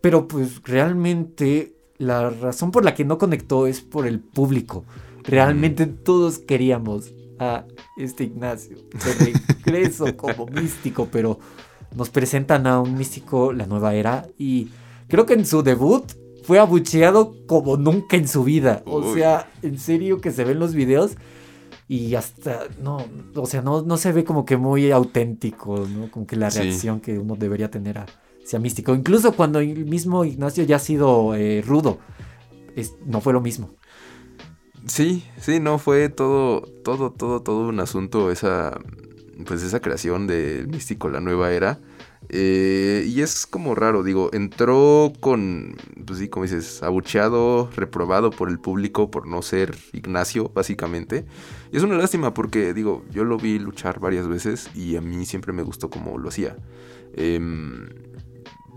Pero 0.00 0.28
pues 0.28 0.62
realmente 0.62 1.74
la 1.98 2.30
razón 2.30 2.70
por 2.70 2.84
la 2.84 2.94
que 2.94 3.04
no 3.04 3.18
conectó 3.18 3.66
es 3.66 3.80
por 3.80 4.06
el 4.06 4.20
público. 4.20 4.84
Realmente 5.26 5.86
todos 5.86 6.38
queríamos 6.38 7.12
a 7.38 7.64
este 7.98 8.24
Ignacio 8.24 8.76
de 8.92 9.32
regreso 9.64 10.16
como 10.16 10.46
místico, 10.46 11.08
pero 11.10 11.38
nos 11.94 12.10
presentan 12.10 12.66
a 12.66 12.80
un 12.80 12.96
místico 12.96 13.52
la 13.52 13.66
nueva 13.66 13.94
era 13.94 14.26
y 14.38 14.68
creo 15.08 15.26
que 15.26 15.34
en 15.34 15.44
su 15.46 15.62
debut 15.62 16.04
fue 16.44 16.58
abucheado 16.58 17.34
como 17.46 17.76
nunca 17.76 18.16
en 18.16 18.28
su 18.28 18.44
vida. 18.44 18.82
O 18.86 19.14
sea, 19.14 19.50
en 19.62 19.78
serio 19.78 20.20
que 20.20 20.30
se 20.30 20.44
ven 20.44 20.58
los 20.60 20.74
videos 20.74 21.16
y 21.88 22.14
hasta 22.14 22.66
no, 22.82 22.98
o 23.34 23.46
sea, 23.46 23.62
no, 23.62 23.82
no 23.82 23.96
se 23.96 24.12
ve 24.12 24.24
como 24.24 24.44
que 24.44 24.56
muy 24.56 24.90
auténtico, 24.90 25.86
¿no? 25.86 26.10
Como 26.10 26.26
que 26.26 26.36
la 26.36 26.50
Sí. 26.50 26.60
reacción 26.60 27.00
que 27.00 27.18
uno 27.18 27.36
debería 27.36 27.70
tener 27.70 27.98
a 27.98 28.06
sea 28.44 28.60
místico. 28.60 28.94
Incluso 28.94 29.32
cuando 29.32 29.58
el 29.58 29.86
mismo 29.86 30.24
Ignacio 30.24 30.62
ya 30.64 30.76
ha 30.76 30.80
sido 30.80 31.34
eh, 31.34 31.62
rudo, 31.66 31.98
es- 32.76 32.94
no 33.04 33.20
fue 33.20 33.32
lo 33.32 33.40
mismo. 33.40 33.74
Sí, 34.88 35.24
sí, 35.40 35.58
no, 35.58 35.78
fue 35.78 36.08
todo, 36.08 36.62
todo, 36.84 37.10
todo, 37.10 37.42
todo 37.42 37.68
un 37.68 37.80
asunto 37.80 38.30
esa, 38.30 38.78
pues 39.44 39.62
esa 39.62 39.80
creación 39.80 40.26
del 40.26 40.68
místico, 40.68 41.08
la 41.08 41.20
nueva 41.20 41.52
era. 41.52 41.80
Eh, 42.28 43.04
y 43.06 43.20
es 43.20 43.46
como 43.46 43.74
raro, 43.74 44.02
digo, 44.02 44.30
entró 44.32 45.12
con, 45.20 45.76
pues 46.06 46.20
sí, 46.20 46.28
como 46.28 46.44
dices, 46.44 46.82
abucheado, 46.82 47.70
reprobado 47.76 48.30
por 48.30 48.48
el 48.48 48.58
público 48.60 49.10
por 49.10 49.26
no 49.26 49.42
ser 49.42 49.76
Ignacio, 49.92 50.50
básicamente. 50.54 51.26
Y 51.72 51.76
es 51.78 51.82
una 51.82 51.96
lástima 51.96 52.32
porque, 52.34 52.72
digo, 52.72 53.04
yo 53.10 53.24
lo 53.24 53.38
vi 53.38 53.58
luchar 53.58 53.98
varias 54.00 54.28
veces 54.28 54.70
y 54.74 54.96
a 54.96 55.00
mí 55.00 55.26
siempre 55.26 55.52
me 55.52 55.62
gustó 55.62 55.90
como 55.90 56.18
lo 56.18 56.28
hacía. 56.28 56.56
Em, 57.14 57.88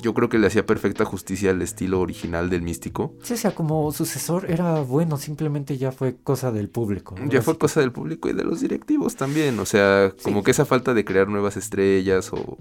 yo 0.02 0.14
creo 0.14 0.30
que 0.30 0.38
le 0.40 0.48
hacía 0.48 0.66
perfecta 0.66 1.06
justicia 1.06 1.52
al 1.52 1.62
estilo 1.62 2.00
original 2.00 2.50
del 2.50 2.62
místico. 2.62 3.14
Sí, 3.24 3.34
o 3.34 3.38
sea, 3.38 3.56
como 3.56 3.92
sucesor 3.92 4.50
era 4.50 4.82
bueno, 4.82 5.18
simplemente 5.18 5.78
ya 5.78 5.92
fue 5.92 6.16
cosa 6.24 6.52
del 6.52 6.70
público. 6.70 7.16
¿no? 7.20 7.30
Ya 7.30 7.42
fue 7.42 7.58
cosa 7.58 7.80
del 7.82 7.92
público 7.92 8.30
y 8.30 8.34
de 8.34 8.44
los 8.44 8.62
directivos 8.62 9.16
también. 9.16 9.60
O 9.60 9.66
sea, 9.66 10.12
Sí. 10.18 10.24
como 10.24 10.44
que 10.44 10.52
esa 10.52 10.66
falta 10.66 10.94
de 10.94 11.06
crear 11.06 11.28
nuevas 11.28 11.58
estrellas 11.58 12.32
o 12.34 12.58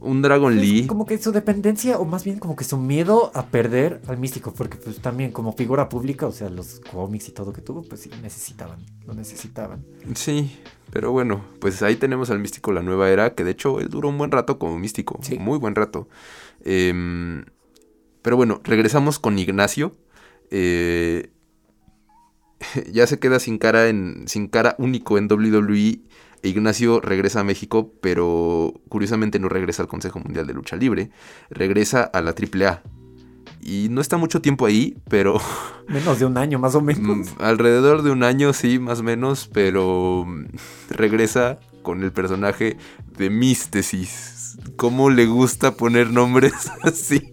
un 0.00 0.22
Dragon 0.22 0.52
pues, 0.54 0.64
Lee. 0.66 0.86
Como 0.86 1.06
que 1.06 1.18
su 1.18 1.32
dependencia, 1.32 1.98
o 1.98 2.04
más 2.04 2.24
bien 2.24 2.38
como 2.38 2.56
que 2.56 2.64
su 2.64 2.78
miedo 2.78 3.30
a 3.34 3.46
perder 3.46 4.00
al 4.06 4.18
místico, 4.18 4.52
porque 4.52 4.76
pues 4.76 4.98
también 5.00 5.32
como 5.32 5.52
figura 5.52 5.88
pública, 5.88 6.26
o 6.26 6.32
sea, 6.32 6.48
los 6.48 6.80
cómics 6.92 7.28
y 7.28 7.32
todo 7.32 7.52
que 7.52 7.60
tuvo, 7.60 7.82
pues 7.82 8.02
sí, 8.02 8.10
necesitaban, 8.22 8.78
lo 9.06 9.14
necesitaban. 9.14 9.84
Sí, 10.14 10.56
pero 10.90 11.12
bueno, 11.12 11.44
pues 11.60 11.82
ahí 11.82 11.96
tenemos 11.96 12.30
al 12.30 12.38
místico 12.38 12.72
La 12.72 12.82
Nueva 12.82 13.10
Era, 13.10 13.34
que 13.34 13.44
de 13.44 13.50
hecho 13.50 13.80
él 13.80 13.88
duró 13.88 14.08
un 14.08 14.18
buen 14.18 14.30
rato 14.30 14.58
como 14.58 14.78
místico. 14.78 15.18
Sí. 15.22 15.38
Muy 15.38 15.58
buen 15.58 15.74
rato. 15.74 16.08
Em, 16.64 17.44
pero 18.22 18.36
bueno, 18.36 18.60
regresamos 18.64 19.18
con 19.18 19.38
Ignacio. 19.38 19.96
Eh, 20.50 21.30
ya 22.92 23.06
se 23.06 23.18
queda 23.18 23.38
sin 23.40 23.58
cara, 23.58 23.88
en, 23.88 24.24
sin 24.26 24.48
cara 24.48 24.74
único 24.78 25.18
en 25.18 25.28
WWE. 25.30 26.00
E 26.40 26.48
Ignacio 26.50 27.00
regresa 27.00 27.40
a 27.40 27.44
México, 27.44 27.92
pero 28.00 28.72
curiosamente 28.88 29.40
no 29.40 29.48
regresa 29.48 29.82
al 29.82 29.88
Consejo 29.88 30.20
Mundial 30.20 30.46
de 30.46 30.54
Lucha 30.54 30.76
Libre. 30.76 31.10
Regresa 31.50 32.02
a 32.04 32.20
la 32.20 32.30
AAA. 32.32 32.82
Y 33.60 33.88
no 33.90 34.00
está 34.00 34.16
mucho 34.18 34.40
tiempo 34.40 34.64
ahí, 34.66 34.96
pero 35.10 35.40
Menos 35.88 36.20
de 36.20 36.26
un 36.26 36.38
año 36.38 36.58
más 36.60 36.74
o 36.76 36.80
Mm, 36.80 36.84
menos. 36.84 37.34
alrededor 37.40 38.02
de 38.02 38.12
un 38.12 38.22
año, 38.22 38.52
sí, 38.52 38.78
más 38.78 39.00
o 39.00 39.02
menos, 39.02 39.50
pero 39.52 40.24
mm, 40.26 40.44
regresa 40.90 41.58
con 41.82 42.04
el 42.04 42.12
personaje 42.12 42.76
de 43.16 43.30
Místesis. 43.30 44.37
¿Cómo 44.76 45.10
le 45.10 45.26
gusta 45.26 45.74
poner 45.74 46.10
nombres 46.10 46.52
así? 46.82 47.30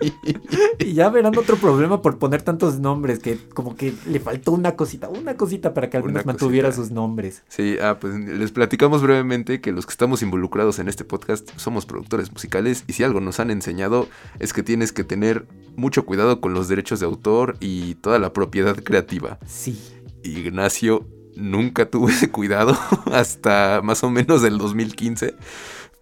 Y 0.80 0.94
ya 0.94 1.10
verán 1.10 1.38
otro 1.38 1.58
problema 1.58 2.02
por 2.02 2.18
poner 2.18 2.42
tantos 2.42 2.80
nombres, 2.80 3.20
que 3.20 3.38
como 3.54 3.76
que 3.76 3.94
le 4.08 4.20
faltó 4.20 4.52
una 4.52 4.76
cosita, 4.76 5.10
una 5.10 5.36
cosita 5.36 5.74
para 5.74 5.90
que 5.90 5.98
al 5.98 6.04
menos 6.04 6.26
mantuviera 6.26 6.72
sus 6.72 6.92
nombres. 6.92 7.44
Sí, 7.48 7.78
ah, 7.82 7.98
pues 8.00 8.16
les 8.16 8.52
platicamos 8.52 9.02
brevemente 9.02 9.62
que 9.62 9.72
los 9.72 9.86
que 9.86 9.92
estamos 9.92 10.22
involucrados 10.22 10.80
en 10.80 10.88
este 10.88 11.04
podcast 11.04 11.50
somos 11.58 11.86
productores 11.86 12.32
musicales 12.32 12.84
y 12.88 12.94
si 12.94 13.04
algo 13.04 13.22
nos 13.22 13.40
han 13.40 13.52
enseñado 13.52 14.08
es 14.40 14.54
que 14.54 14.64
tienes 14.64 14.92
que 14.92 15.04
tener 15.04 15.46
mucho 15.76 16.06
cuidado 16.06 16.42
con 16.42 16.54
los 16.54 16.68
derechos 16.68 17.00
de 17.00 17.06
autor 17.06 17.58
y 17.60 17.96
toda 17.96 18.20
la 18.20 18.34
propiedad 18.34 18.76
creativa. 18.84 19.40
Sí. 19.46 19.80
Ignacio 20.24 21.08
nunca 21.36 21.90
tuvo 21.90 22.10
ese 22.10 22.32
cuidado 22.32 22.78
hasta 23.12 23.82
más 23.84 24.04
o 24.04 24.10
menos 24.10 24.42
del 24.42 24.58
2015. 24.58 25.36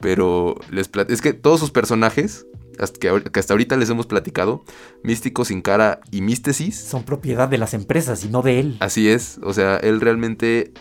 Pero 0.04 0.56
les 0.70 0.90
es 1.08 1.22
que 1.22 1.32
todos 1.34 1.60
sus 1.62 1.72
personajes, 1.72 2.46
hasta 2.78 3.00
que, 3.00 3.10
ahor- 3.10 3.32
que 3.32 3.40
hasta 3.40 3.54
ahorita 3.54 3.78
les 3.78 3.90
hemos 3.90 4.06
platicado, 4.06 4.66
Místico 5.02 5.46
sin 5.46 5.62
cara 5.62 6.02
y 6.12 6.22
Místesis, 6.22 6.78
Son 6.78 7.04
propiedad 7.04 7.48
de 7.48 7.58
las 7.58 7.74
empresas 7.74 8.24
y 8.26 8.28
no 8.28 8.42
de 8.42 8.60
él. 8.60 8.78
así 8.82 9.08
es. 9.08 9.40
O 9.44 9.54
sea, 9.54 9.78
él 9.78 10.02
realmente 10.02 10.74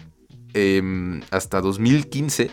em, 0.54 1.20
hasta 1.30 1.60
2015 1.60 2.50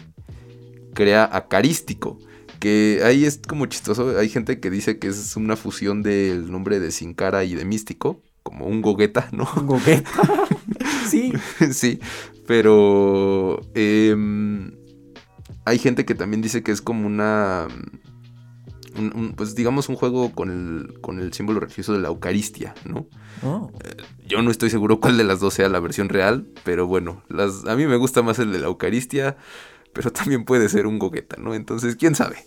crea 0.94 1.28
a 1.32 1.48
Carístico. 1.48 2.20
Que 2.60 3.02
ahí 3.06 3.24
es 3.26 3.40
como 3.48 3.66
chistoso. 3.66 4.18
Hay 4.20 4.30
gente 4.30 4.60
que 4.60 4.70
dice 4.70 5.00
que 5.00 5.08
es 5.08 5.36
una 5.38 5.56
fusión 5.56 6.04
del 6.04 6.52
nombre 6.52 6.80
de 6.80 6.92
Sin 6.92 7.14
Cara 7.14 7.44
y 7.46 7.56
de 7.56 7.66
Místico. 7.66 8.22
Como 8.44 8.66
un 8.68 8.82
gogueta, 8.82 9.30
¿no? 9.32 9.48
Un 9.58 9.66
gogueta. 9.66 10.12
sí. 11.10 11.34
sí, 11.72 12.00
pero 12.48 13.62
em, 13.76 14.72
hay 15.70 15.80
gente 15.80 16.06
que 16.06 16.16
también 16.16 16.42
dice 16.42 16.64
que 16.64 16.72
es 16.72 16.82
como 16.82 17.06
una... 17.08 17.68
un- 18.98 19.14
un- 19.16 19.34
pues 19.36 19.56
digamos 19.56 19.88
un 19.90 19.96
juego 19.96 20.32
con 20.34 20.50
el, 20.50 21.00
con 21.02 21.20
el 21.20 21.32
símbolo 21.34 21.60
religioso 21.60 21.94
de 21.94 22.00
la 22.00 22.08
Eucaristia, 22.10 22.74
¿no? 22.86 23.08
Oh, 23.44 23.72
Yo 24.28 24.42
no 24.42 24.52
estoy 24.52 24.70
seguro 24.70 25.00
cuál 25.00 25.18
de 25.18 25.24
las 25.24 25.40
dos 25.40 25.54
sea 25.54 25.70
la 25.70 25.80
versión 25.80 26.10
real, 26.10 26.48
pero 26.66 26.88
bueno, 26.88 27.24
las, 27.30 27.66
a 27.66 27.76
mí 27.76 27.86
me 27.88 27.96
gusta 27.98 28.22
más 28.22 28.40
el 28.40 28.52
de 28.52 28.60
la 28.60 28.68
Eucaristia, 28.68 29.38
pero 29.94 30.12
también 30.12 30.44
puede 30.44 30.68
ser 30.70 30.86
un 30.88 31.00
gogueta, 31.00 31.38
¿no? 31.40 31.54
Entonces, 31.54 31.96
quién 31.96 32.16
sabe. 32.16 32.38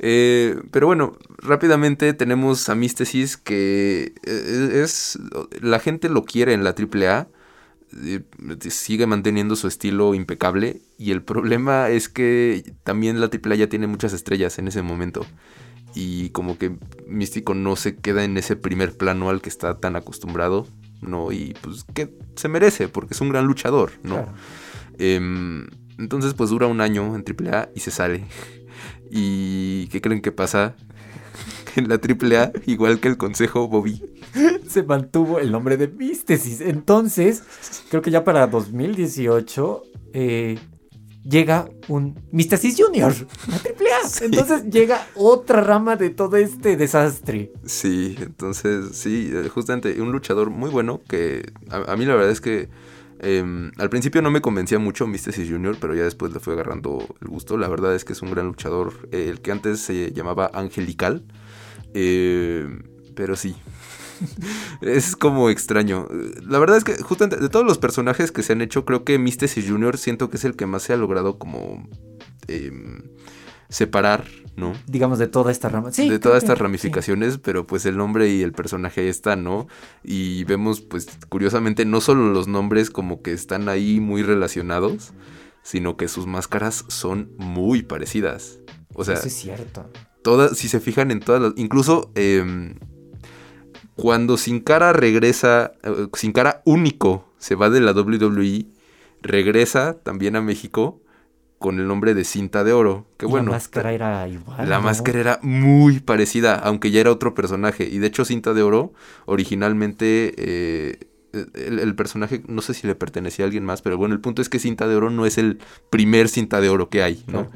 Eh, 0.00 0.56
pero 0.70 0.86
bueno, 0.86 1.16
rápidamente 1.38 2.12
tenemos 2.14 2.68
a 2.68 2.74
Místesis 2.74 3.36
que 3.36 4.12
eh, 4.24 4.80
es... 4.82 5.18
La 5.60 5.78
gente 5.78 6.08
lo 6.08 6.24
quiere 6.24 6.52
en 6.54 6.64
la 6.64 6.70
AAA, 6.74 7.28
eh, 7.92 8.22
sigue 8.70 9.06
manteniendo 9.06 9.56
su 9.56 9.66
estilo 9.66 10.14
impecable 10.14 10.80
y 10.96 11.10
el 11.10 11.22
problema 11.22 11.88
es 11.88 12.08
que 12.08 12.74
también 12.84 13.20
la 13.20 13.26
AAA 13.26 13.56
ya 13.56 13.68
tiene 13.68 13.86
muchas 13.86 14.12
estrellas 14.12 14.58
en 14.58 14.68
ese 14.68 14.82
momento. 14.82 15.26
Y 15.94 16.30
como 16.30 16.56
que 16.56 16.76
Místico 17.08 17.54
no 17.54 17.74
se 17.74 17.96
queda 17.96 18.22
en 18.22 18.36
ese 18.36 18.54
primer 18.54 18.96
plano 18.96 19.28
al 19.28 19.40
que 19.40 19.48
está 19.48 19.80
tan 19.80 19.96
acostumbrado, 19.96 20.68
¿no? 21.00 21.32
Y 21.32 21.56
pues 21.62 21.84
que 21.94 22.14
se 22.36 22.48
merece, 22.48 22.88
porque 22.88 23.14
es 23.14 23.20
un 23.20 23.30
gran 23.30 23.46
luchador, 23.46 23.92
¿no? 24.04 24.16
claro. 24.16 24.32
Em, 24.98 25.66
entonces 25.98 26.34
pues 26.34 26.50
dura 26.50 26.66
un 26.66 26.80
año 26.80 27.16
en 27.16 27.24
AAA 27.24 27.70
y 27.74 27.80
se 27.80 27.90
sale. 27.90 28.24
¿Y 29.10 29.88
qué 29.88 30.00
creen 30.00 30.22
que 30.22 30.32
pasa? 30.32 30.76
En 31.76 31.88
la 31.88 31.94
AAA, 31.94 32.50
igual 32.66 32.98
que 32.98 33.06
el 33.06 33.16
consejo 33.16 33.68
Bobby. 33.68 34.02
Se 34.68 34.82
mantuvo 34.82 35.38
el 35.38 35.50
nombre 35.50 35.76
de 35.76 35.88
Místesis. 35.88 36.60
Entonces, 36.60 37.42
creo 37.88 38.02
que 38.02 38.10
ya 38.10 38.24
para 38.24 38.46
2018 38.46 39.82
eh, 40.12 40.58
llega 41.24 41.68
un 41.88 42.18
Místesis 42.32 42.76
Junior 42.78 43.12
a 43.12 43.54
AAA. 43.56 44.24
Entonces 44.24 44.64
llega 44.70 45.06
otra 45.14 45.60
rama 45.62 45.96
de 45.96 46.10
todo 46.10 46.36
este 46.36 46.76
desastre. 46.76 47.52
Sí, 47.64 48.16
entonces 48.20 48.96
sí, 48.96 49.30
eh, 49.32 49.48
justamente 49.48 50.00
un 50.00 50.12
luchador 50.12 50.50
muy 50.50 50.70
bueno 50.70 51.00
que 51.08 51.52
a, 51.68 51.92
a 51.92 51.96
mí 51.96 52.04
la 52.04 52.14
verdad 52.14 52.30
es 52.30 52.40
que 52.40 52.68
em, 53.22 53.70
al 53.76 53.90
principio 53.90 54.22
no 54.22 54.30
me 54.30 54.40
convencía 54.40 54.78
mucho 54.78 55.06
Mysticis 55.06 55.50
Jr., 55.50 55.76
pero 55.78 55.94
ya 55.94 56.04
después 56.04 56.32
le 56.32 56.40
fui 56.40 56.54
agarrando 56.54 57.06
el 57.20 57.28
gusto. 57.28 57.58
La 57.58 57.68
verdad 57.68 57.94
es 57.94 58.04
que 58.04 58.14
es 58.14 58.22
un 58.22 58.30
gran 58.30 58.46
luchador, 58.46 59.08
eh, 59.12 59.28
el 59.28 59.40
que 59.40 59.52
antes 59.52 59.80
se 59.80 60.12
llamaba 60.12 60.50
Angelical, 60.54 61.24
pero 61.92 63.36
sí. 63.36 63.56
Es 64.80 65.16
como 65.16 65.50
extraño. 65.50 66.08
La 66.46 66.58
verdad 66.58 66.76
es 66.76 66.84
que 66.84 66.96
justamente 67.02 67.36
de 67.36 67.48
todos 67.48 67.66
los 67.66 67.78
personajes 67.78 68.32
que 68.32 68.42
se 68.42 68.52
han 68.52 68.62
hecho, 68.62 68.84
creo 68.84 69.04
que 69.04 69.18
Mysticis 69.18 69.68
Jr. 69.68 69.98
siento 69.98 70.30
que 70.30 70.36
es 70.36 70.44
el 70.44 70.56
que 70.56 70.66
más 70.66 70.82
se 70.82 70.92
ha 70.92 70.96
logrado 70.96 71.38
como 71.38 71.88
em, 72.48 73.02
separar, 73.68 74.24
¿no? 74.56 74.72
Digamos, 74.86 75.18
de 75.18 75.28
toda 75.28 75.52
esta 75.52 75.68
rama. 75.68 75.92
Sí, 75.92 76.08
de 76.08 76.18
todas 76.18 76.40
que 76.40 76.46
estas 76.46 76.58
sí. 76.58 76.62
ramificaciones, 76.62 77.38
pero 77.38 77.66
pues 77.66 77.86
el 77.86 77.96
nombre 77.96 78.28
y 78.28 78.42
el 78.42 78.52
personaje 78.52 79.02
ahí 79.02 79.08
están, 79.08 79.44
¿no? 79.44 79.68
Y 80.02 80.44
vemos, 80.44 80.80
pues, 80.80 81.08
curiosamente, 81.28 81.84
no 81.84 82.00
solo 82.00 82.32
los 82.32 82.48
nombres 82.48 82.90
como 82.90 83.22
que 83.22 83.32
están 83.32 83.68
ahí 83.68 84.00
muy 84.00 84.22
relacionados, 84.22 85.12
sino 85.62 85.96
que 85.96 86.08
sus 86.08 86.26
máscaras 86.26 86.84
son 86.88 87.32
muy 87.38 87.82
parecidas. 87.82 88.58
O 88.94 89.04
sea, 89.04 89.14
Eso 89.14 89.28
es 89.28 89.34
cierto. 89.34 89.88
todas, 90.22 90.58
si 90.58 90.68
se 90.68 90.80
fijan 90.80 91.10
en 91.10 91.20
todas 91.20 91.40
las. 91.40 91.52
Incluso 91.56 92.10
em, 92.14 92.74
cuando 94.00 94.36
Sin 94.36 94.60
Cara 94.60 94.92
regresa, 94.92 95.72
eh, 95.82 96.08
Sin 96.14 96.32
Cara 96.32 96.62
único 96.64 97.28
se 97.38 97.54
va 97.54 97.70
de 97.70 97.80
la 97.80 97.92
WWE, 97.92 98.66
regresa 99.22 99.98
también 100.02 100.36
a 100.36 100.40
México 100.40 101.00
con 101.58 101.78
el 101.78 101.86
nombre 101.86 102.14
de 102.14 102.24
Cinta 102.24 102.64
de 102.64 102.72
Oro. 102.72 103.06
Que 103.18 103.26
bueno. 103.26 103.46
La 103.46 103.52
máscara 103.52 103.92
era 103.92 104.26
igual. 104.28 104.68
La 104.68 104.78
¿no? 104.78 104.84
máscara 104.84 105.20
era 105.20 105.38
muy 105.42 106.00
parecida, 106.00 106.54
aunque 106.54 106.90
ya 106.90 107.00
era 107.00 107.12
otro 107.12 107.34
personaje. 107.34 107.84
Y 107.84 107.98
de 107.98 108.06
hecho, 108.06 108.24
Cinta 108.24 108.54
de 108.54 108.62
Oro, 108.62 108.94
originalmente, 109.26 110.34
eh, 110.38 110.98
el, 111.32 111.78
el 111.78 111.94
personaje, 111.94 112.42
no 112.48 112.62
sé 112.62 112.72
si 112.72 112.86
le 112.86 112.94
pertenecía 112.94 113.44
a 113.44 113.46
alguien 113.46 113.64
más, 113.64 113.82
pero 113.82 113.98
bueno, 113.98 114.14
el 114.14 114.20
punto 114.20 114.40
es 114.40 114.48
que 114.48 114.58
Cinta 114.58 114.88
de 114.88 114.96
Oro 114.96 115.10
no 115.10 115.26
es 115.26 115.36
el 115.36 115.58
primer 115.90 116.28
Cinta 116.28 116.62
de 116.62 116.70
Oro 116.70 116.88
que 116.88 117.02
hay, 117.02 117.22
¿no? 117.26 117.48
Claro. 117.48 117.50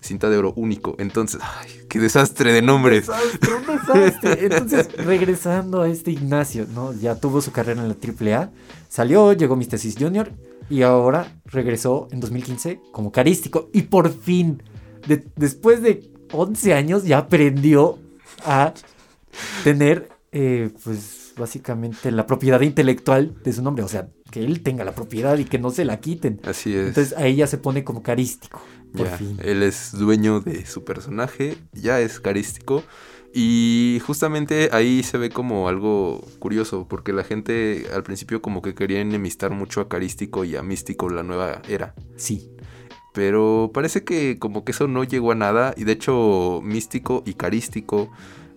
Cinta 0.00 0.30
de 0.30 0.38
Oro 0.38 0.52
único. 0.56 0.94
Entonces, 0.98 1.40
ay, 1.42 1.68
qué 1.88 1.98
desastre 1.98 2.52
de 2.52 2.62
nombres. 2.62 3.06
Desastre, 3.06 3.50
un 3.54 3.66
desastre. 3.66 4.38
Entonces, 4.46 4.88
regresando 4.96 5.82
a 5.82 5.88
este 5.88 6.10
Ignacio, 6.10 6.66
¿no? 6.74 6.92
Ya 6.94 7.14
tuvo 7.16 7.40
su 7.42 7.52
carrera 7.52 7.82
en 7.82 7.88
la 7.88 7.94
AAA, 7.96 8.50
salió, 8.88 9.32
llegó 9.34 9.56
Mystesis 9.56 9.96
Jr. 9.98 10.32
y 10.70 10.82
ahora 10.82 11.40
regresó 11.44 12.08
en 12.12 12.20
2015 12.20 12.80
como 12.92 13.12
carístico. 13.12 13.68
Y 13.74 13.82
por 13.82 14.10
fin, 14.12 14.62
de- 15.06 15.26
después 15.36 15.82
de 15.82 16.10
11 16.32 16.72
años, 16.74 17.04
ya 17.04 17.18
aprendió 17.18 17.98
a 18.46 18.72
tener, 19.64 20.08
eh, 20.32 20.70
pues, 20.82 21.32
básicamente 21.36 22.10
la 22.10 22.26
propiedad 22.26 22.60
intelectual 22.60 23.34
de 23.44 23.52
su 23.52 23.62
nombre. 23.62 23.84
O 23.84 23.88
sea, 23.88 24.08
que 24.30 24.44
él 24.44 24.62
tenga 24.62 24.84
la 24.84 24.94
propiedad 24.94 25.36
y 25.38 25.44
que 25.44 25.58
no 25.58 25.70
se 25.70 25.84
la 25.84 26.00
quiten. 26.00 26.40
Así 26.44 26.74
es. 26.74 26.88
Entonces, 26.88 27.16
ahí 27.18 27.36
ya 27.36 27.46
se 27.46 27.58
pone 27.58 27.82
como 27.84 28.02
carístico. 28.02 28.60
Por 28.96 29.06
Ya, 29.06 29.16
fin. 29.18 29.38
Él 29.42 29.62
es 29.62 29.92
dueño 29.92 30.40
de 30.40 30.66
su 30.66 30.84
personaje, 30.84 31.56
ya 31.72 32.00
es 32.00 32.20
carístico. 32.20 32.82
Y 33.32 34.00
justamente 34.04 34.70
ahí 34.72 35.04
se 35.04 35.16
ve 35.16 35.30
como 35.30 35.68
algo 35.68 36.26
curioso, 36.40 36.88
porque 36.88 37.12
la 37.12 37.22
gente 37.22 37.86
al 37.94 38.02
principio 38.02 38.42
como 38.42 38.60
que 38.60 38.74
quería 38.74 39.00
enemistar 39.00 39.52
mucho 39.52 39.80
a 39.80 39.88
Carístico 39.88 40.44
y 40.44 40.56
a 40.56 40.62
Místico 40.64 41.08
la 41.08 41.22
nueva 41.22 41.62
era. 41.68 41.94
Sí. 42.16 42.50
Pero 43.14 43.70
parece 43.72 44.02
que 44.02 44.38
como 44.40 44.64
que 44.64 44.72
eso 44.72 44.88
no 44.88 45.04
llegó 45.04 45.30
a 45.30 45.36
nada. 45.36 45.74
Y 45.76 45.84
de 45.84 45.92
hecho, 45.92 46.60
Místico 46.64 47.22
y 47.24 47.34
Carístico 47.34 48.10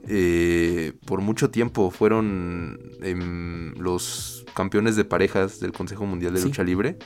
eh, 0.07 0.93
por 1.05 1.21
mucho 1.21 1.49
tiempo 1.51 1.89
fueron 1.91 2.79
em, 3.01 3.73
los 3.75 4.43
campeones 4.55 4.95
de 4.95 5.05
parejas 5.05 5.59
del 5.59 5.71
Consejo 5.71 6.05
Mundial 6.05 6.33
de 6.33 6.39
Sí. 6.39 6.47
Lucha 6.47 6.63
Libre. 6.63 6.97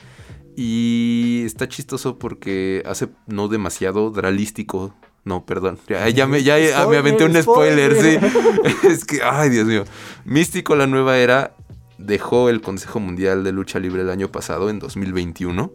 Y 0.60 1.44
está 1.44 1.68
chistoso 1.68 2.18
porque 2.18 2.82
hace 2.84 3.10
no 3.28 3.46
demasiado 3.46 4.10
dralístico. 4.10 4.92
No, 5.22 5.46
perdón. 5.46 5.78
Ya, 5.88 6.08
ya 6.08 6.26
me, 6.26 6.42
ya, 6.42 6.58
ya 6.58 6.84
me 6.88 6.96
aventé 6.96 7.24
un 7.26 7.40
spoiler, 7.40 7.94
Spoiler, 7.94 8.20
sí. 8.32 8.86
es 8.88 9.04
que, 9.04 9.20
ay, 9.22 9.50
Dios 9.50 9.68
mío. 9.68 9.84
Místico, 10.24 10.74
la 10.74 10.88
nueva 10.88 11.16
era, 11.18 11.54
dejó 11.98 12.48
el 12.48 12.60
Consejo 12.60 12.98
Mundial 12.98 13.44
de 13.44 13.52
Lucha 13.52 13.78
Libre 13.78 14.02
el 14.02 14.10
año 14.10 14.32
pasado, 14.32 14.68
en 14.68 14.80
2021. 14.80 15.70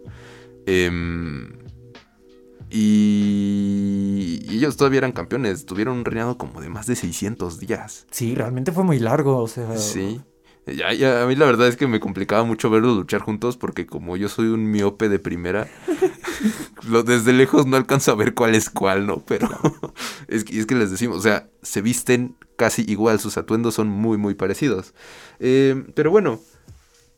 Em, 0.66 1.54
y, 2.70 4.42
y 4.44 4.58
ellos 4.58 4.76
todavía 4.76 4.98
eran 4.98 5.14
campeones. 5.14 5.66
Tuvieron 5.66 6.00
un 6.00 6.04
reinado 6.04 6.38
como 6.38 6.60
de 6.60 6.68
más 6.68 6.88
de 6.88 6.98
600 6.98 7.58
días. 7.58 8.06
Sí, 8.12 8.36
realmente 8.36 8.74
fue 8.74 8.84
muy 8.84 9.00
largo, 9.00 9.38
o 9.38 9.48
sea... 9.48 9.78
Sí. 9.78 10.20
Ya, 10.66 10.94
ya, 10.94 11.24
a 11.24 11.28
mí 11.28 11.36
la 11.36 11.46
verdad 11.46 11.68
es 11.68 11.76
que 11.76 11.88
me 11.88 12.00
complicaba 12.00 12.46
mucho 12.46 12.70
verlos 12.70 12.96
luchar 12.96 13.20
juntos 13.22 13.58
porque 13.58 13.86
como 13.86 14.16
yo 14.16 14.30
soy 14.30 14.48
un 14.48 14.72
miope 14.72 15.10
de 15.10 15.20
primera, 15.20 15.68
lo, 16.88 17.04
desde 17.04 17.34
lejos 17.34 17.66
no 17.66 17.76
alcanzo 17.76 18.12
a 18.12 18.16
ver 18.16 18.34
cuál 18.34 18.56
es 18.56 18.70
cuál, 18.70 19.06
¿no? 19.06 19.24
Pero 19.28 19.50
es, 20.30 20.46
que, 20.46 20.58
es 20.60 20.66
que 20.66 20.76
les 20.76 20.90
decimos, 20.90 21.18
o 21.18 21.22
sea, 21.22 21.50
se 21.62 21.82
visten 21.82 22.36
casi 22.56 22.86
igual, 22.88 23.20
sus 23.20 23.38
atuendos 23.38 23.74
son 23.76 23.90
muy, 23.90 24.18
muy 24.18 24.36
parecidos. 24.36 24.94
Eh, 25.40 25.84
pero 25.96 26.12
bueno, 26.12 26.40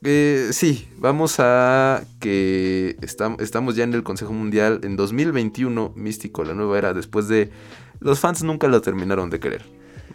eh, 0.04 0.50
sí, 0.52 0.88
vamos 0.98 1.36
a 1.40 2.04
que 2.20 2.98
estam- 3.02 3.42
estamos 3.42 3.76
ya 3.76 3.84
en 3.84 3.94
el 3.94 4.04
Consejo 4.04 4.34
Mundial 4.34 4.82
en 4.84 4.96
2021, 4.96 5.94
Místico, 5.96 6.44
la 6.44 6.54
nueva 6.54 6.78
era, 6.78 6.94
después 6.94 7.28
de... 7.28 7.52
Los 8.00 8.20
fans 8.20 8.44
nunca 8.44 8.68
lo 8.68 8.82
terminaron 8.82 9.30
de 9.30 9.40
querer. 9.40 9.66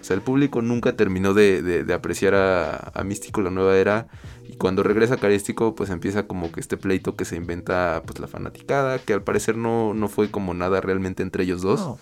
O 0.00 0.04
sea, 0.04 0.16
el 0.16 0.22
público 0.22 0.62
nunca 0.62 0.96
terminó 0.96 1.34
de, 1.34 1.62
de- 1.62 1.84
de 1.84 1.94
apreciar 1.94 2.34
a, 2.34 2.90
a 2.94 3.04
Místico 3.04 3.42
la 3.42 3.50
nueva 3.50 3.76
era. 3.76 4.06
Y 4.48 4.56
cuando 4.56 4.82
regresa 4.82 5.16
Carístico, 5.18 5.74
pues 5.74 5.90
empieza 5.90 6.26
como 6.26 6.50
que 6.50 6.60
este 6.60 6.76
pleito 6.76 7.16
que 7.16 7.24
se 7.24 7.36
inventa 7.36 8.02
pues 8.06 8.18
la 8.18 8.26
fanaticada, 8.26 8.98
que 8.98 9.12
al 9.12 9.22
parecer 9.22 9.56
no, 9.56 9.92
no 9.94 10.08
fue 10.08 10.30
como 10.30 10.54
nada 10.54 10.80
realmente 10.80 11.22
entre 11.22 11.44
ellos 11.44 11.62
dos. 11.62 11.80
No. 11.80 11.98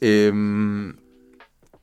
Em, 0.00 0.94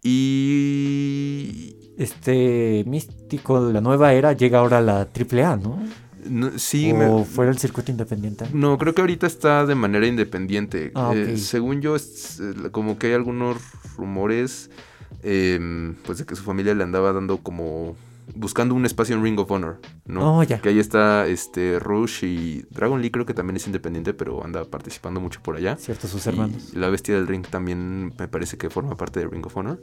y... 0.04 1.76
Este 1.98 2.84
místico, 2.88 3.60
la 3.72 3.80
nueva 3.82 4.14
era, 4.14 4.34
llega 4.34 4.60
ahora 4.60 4.80
a 4.80 4.82
la 4.82 5.08
AAA, 5.14 5.58
¿no? 5.58 5.80
no- 6.26 6.58
sí, 6.58 6.92
o 6.92 6.96
me- 7.20 7.26
fuera 7.26 7.52
el 7.52 7.60
circuito 7.60 7.92
independiente. 7.92 8.46
No, 8.54 8.78
creo 8.80 8.96
que 8.96 9.02
ahorita 9.02 9.28
está 9.28 9.66
de 9.66 9.76
manera 9.76 10.08
independiente. 10.08 10.92
Ah, 10.96 11.12
Eh, 11.16 11.38
según 11.38 11.82
yo, 11.82 11.96
es, 11.96 12.42
como 12.72 12.98
que 12.98 13.08
hay 13.08 13.14
algunos 13.14 13.58
rumores, 13.98 14.72
em, 15.22 15.96
pues 16.06 16.18
de 16.18 16.26
que 16.26 16.36
su 16.36 16.44
familia 16.44 16.74
le 16.74 16.84
andaba 16.84 17.14
dando 17.14 17.38
como 17.38 17.96
buscando 18.36 18.74
un 18.74 18.86
espacio 18.86 19.16
en 19.16 19.24
Ring 19.24 19.38
of 19.40 19.52
Honor, 19.52 19.80
¿no? 20.06 20.38
Oh, 20.40 20.44
ya. 20.44 20.62
Que 20.62 20.70
ahí 20.70 20.80
está 20.80 21.28
este 21.28 21.78
Rush 21.80 22.24
y 22.24 22.62
Dragon 22.72 23.02
Lee 23.02 23.12
creo 23.12 23.26
que 23.26 23.34
también 23.34 23.58
es 23.58 23.68
independiente, 23.68 24.14
pero 24.14 24.44
anda 24.46 24.64
participando 24.64 25.20
mucho 25.20 25.42
por 25.44 25.58
allá. 25.58 25.76
Cierto, 25.78 26.08
sus 26.08 26.26
Y 26.26 26.30
hermanos. 26.30 26.74
la 26.74 26.90
bestia 26.90 27.16
del 27.16 27.28
ring 27.28 27.46
también 27.46 28.14
me 28.18 28.28
parece 28.30 28.58
que 28.58 28.70
forma 28.70 28.96
parte 28.96 29.20
de 29.20 29.28
Ring 29.28 29.46
of 29.46 29.58
Honor. 29.58 29.80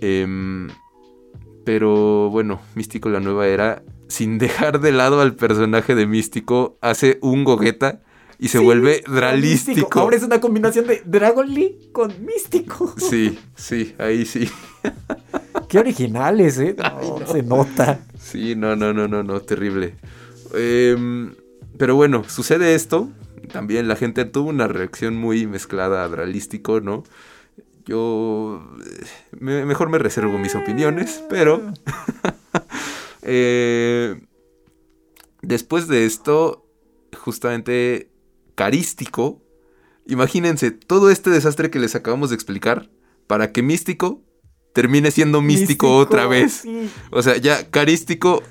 Em, 0.00 0.68
pero 1.64 2.30
bueno, 2.30 2.60
Místico 2.74 3.10
la 3.10 3.20
nueva 3.20 3.46
era, 3.46 3.82
sin 4.08 4.38
dejar 4.38 4.80
de 4.80 4.92
lado 4.92 5.20
al 5.20 5.34
personaje 5.36 5.94
de 5.94 6.06
Místico, 6.06 6.78
hace 6.80 7.18
un 7.20 7.44
Gogeta 7.44 8.00
y 8.38 8.48
se 8.48 8.58
Sí, 8.58 8.64
vuelve 8.64 9.02
dralístico. 9.06 9.98
Ahora 10.00 10.16
es 10.16 10.22
una 10.22 10.40
combinación 10.40 10.86
de 10.86 11.02
Dragon 11.04 11.52
Lee 11.52 11.90
con 11.92 12.12
místico. 12.24 12.94
Sí, 12.96 13.38
sí, 13.56 13.94
ahí 13.98 14.24
sí. 14.24 14.48
Qué 15.68 15.78
originales, 15.78 16.58
¿eh? 16.58 16.76
No, 16.78 17.26
Se 17.26 17.42
nota. 17.42 18.06
Sí, 18.18 18.54
no, 18.54 18.76
no, 18.76 18.92
no, 18.92 19.08
no, 19.08 19.22
no, 19.22 19.40
terrible. 19.40 19.94
Em, 20.54 21.34
pero 21.76 21.96
bueno, 21.96 22.24
sucede 22.28 22.74
esto. 22.74 23.10
También 23.52 23.88
la 23.88 23.96
gente 23.96 24.24
tuvo 24.24 24.50
una 24.50 24.68
reacción 24.68 25.16
muy 25.16 25.46
mezclada 25.46 26.04
a 26.04 26.08
dralístico, 26.08 26.80
¿no? 26.80 27.04
Yo 27.86 28.62
eh, 28.84 29.04
me- 29.40 29.64
mejor 29.64 29.88
me 29.88 29.98
reservo 29.98 30.38
mis 30.38 30.54
opiniones, 30.54 31.24
pero 31.30 31.72
eh, 33.22 34.20
después 35.42 35.88
de 35.88 36.04
esto, 36.06 36.66
justamente 37.16 38.10
carístico, 38.58 39.40
imagínense 40.04 40.72
todo 40.72 41.12
este 41.12 41.30
desastre 41.30 41.70
que 41.70 41.78
les 41.78 41.94
acabamos 41.94 42.30
de 42.30 42.34
explicar 42.34 42.90
para 43.28 43.52
que 43.52 43.62
místico 43.62 44.24
termine 44.72 45.12
siendo 45.12 45.40
místico, 45.40 45.96
otra 45.96 46.26
vez. 46.26 46.54
sí. 46.62 46.90
O 47.12 47.22
sea, 47.22 47.36
ya 47.36 47.70
Carístico 47.70 48.42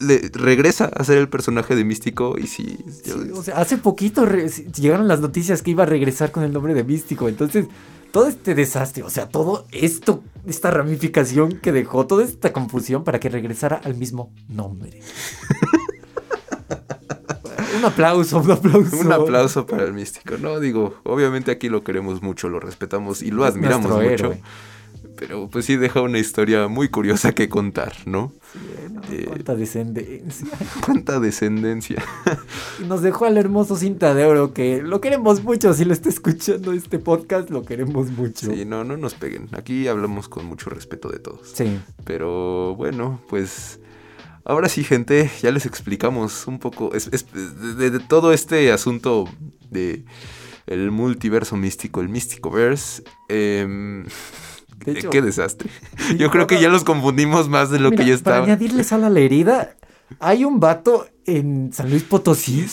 le 0.00 0.30
regresa 0.32 0.86
a 0.86 1.04
ser 1.04 1.18
el 1.18 1.28
personaje 1.28 1.76
de 1.76 1.84
Místico 1.84 2.36
y 2.38 2.48
sí. 2.48 2.78
Sí, 3.04 3.12
o 3.32 3.42
sea, 3.42 3.58
hace 3.58 3.78
poquito 3.78 4.26
llegaron 4.80 5.06
las 5.06 5.20
noticias 5.20 5.62
que 5.62 5.70
iba 5.70 5.84
a 5.84 5.86
regresar 5.86 6.32
con 6.32 6.42
el 6.42 6.52
nombre 6.52 6.74
de 6.74 6.82
Místico. 6.82 7.28
Entonces, 7.28 7.66
todo 8.10 8.26
este 8.26 8.56
desastre, 8.56 9.04
o 9.04 9.10
sea, 9.10 9.28
todo 9.28 9.66
esto, 9.70 10.24
esta 10.44 10.72
ramificación 10.72 11.60
que 11.60 11.70
dejó, 11.70 12.06
toda 12.06 12.24
esta 12.24 12.52
confusión 12.52 13.04
para 13.04 13.20
que 13.20 13.28
regresara 13.28 13.76
al 13.76 13.94
mismo 13.94 14.32
nombre. 14.48 15.00
un 17.76 17.84
aplauso, 17.84 18.38
un 18.38 18.50
aplauso. 18.50 18.96
un 18.98 19.12
aplauso 19.12 19.66
para 19.66 19.84
el 19.84 19.92
Místico. 19.92 20.36
No, 20.38 20.60
digo, 20.60 20.94
obviamente 21.04 21.50
aquí 21.50 21.68
lo 21.68 21.82
queremos 21.84 22.22
mucho, 22.22 22.48
lo 22.48 22.60
respetamos 22.60 23.22
y 23.22 23.30
lo 23.30 23.44
admiramos 23.44 23.90
nuestro 23.90 24.10
mucho. 24.10 24.24
héroe. 24.26 24.42
Pero 25.16 25.48
pues 25.48 25.66
sí 25.66 25.76
deja 25.76 26.00
una 26.00 26.18
historia 26.18 26.66
muy 26.66 26.88
curiosa 26.88 27.32
que 27.32 27.48
contar, 27.48 27.92
¿no? 28.06 28.32
Sí, 28.52 28.58
no, 28.92 29.00
Eh, 29.10 29.24
cuánta 29.28 29.54
descendencia. 29.54 30.48
Cuánta 30.84 31.20
descendencia. 31.20 32.02
Y 32.80 32.84
nos 32.84 33.02
dejó 33.02 33.26
al 33.26 33.36
hermoso 33.38 33.76
cinta 33.76 34.14
de 34.14 34.24
oro 34.24 34.52
que 34.52 34.82
lo 34.82 35.00
queremos 35.00 35.44
mucho. 35.44 35.74
Si 35.74 35.84
lo 35.84 35.92
está 35.92 36.08
escuchando 36.08 36.72
este 36.72 36.98
podcast, 36.98 37.50
lo 37.50 37.62
queremos 37.64 38.10
mucho. 38.10 38.52
Sí, 38.52 38.64
no, 38.64 38.82
no 38.84 38.96
nos 38.96 39.14
peguen. 39.14 39.48
Aquí 39.52 39.86
hablamos 39.86 40.28
con 40.28 40.44
mucho 40.46 40.70
respeto 40.70 41.08
de 41.08 41.18
todos. 41.20 41.52
Sí. 41.54 41.78
Pero 42.04 42.74
bueno, 42.74 43.20
pues 43.28 43.78
ahora 44.44 44.68
sí, 44.68 44.84
gente, 44.84 45.30
ya 45.42 45.50
les 45.50 45.66
explicamos 45.66 46.46
un 46.46 46.58
poco 46.58 46.94
es- 46.94 47.08
es- 47.12 47.26
de, 47.76 47.90
de 47.90 47.98
todo 48.00 48.32
este 48.32 48.72
asunto 48.72 49.28
de 49.70 50.04
el 50.66 50.90
multiverso 50.90 51.56
místico, 51.56 52.00
el 52.00 52.08
místico 52.08 52.50
verse. 52.50 53.02
em, 53.28 54.04
hecho- 54.86 55.10
qué 55.10 55.22
desastre. 55.22 55.70
Sí, 55.98 56.16
Yo 56.18 56.30
creo 56.30 56.46
que 56.46 56.60
ya 56.60 56.68
los 56.68 56.84
confundimos 56.84 57.48
más 57.48 57.70
de 57.70 57.78
lo 57.80 57.90
Mira, 57.90 58.04
que 58.04 58.10
ya 58.10 58.16
Para 58.18 58.36
estaba. 58.36 58.44
añadirle 58.44 58.84
sal 58.84 59.04
a 59.04 59.10
la 59.10 59.20
herida, 59.20 59.76
hay 60.20 60.44
un 60.44 60.60
vato 60.60 61.06
en 61.24 61.72
San 61.72 61.88
Luis 61.88 62.02
Potosí 62.02 62.66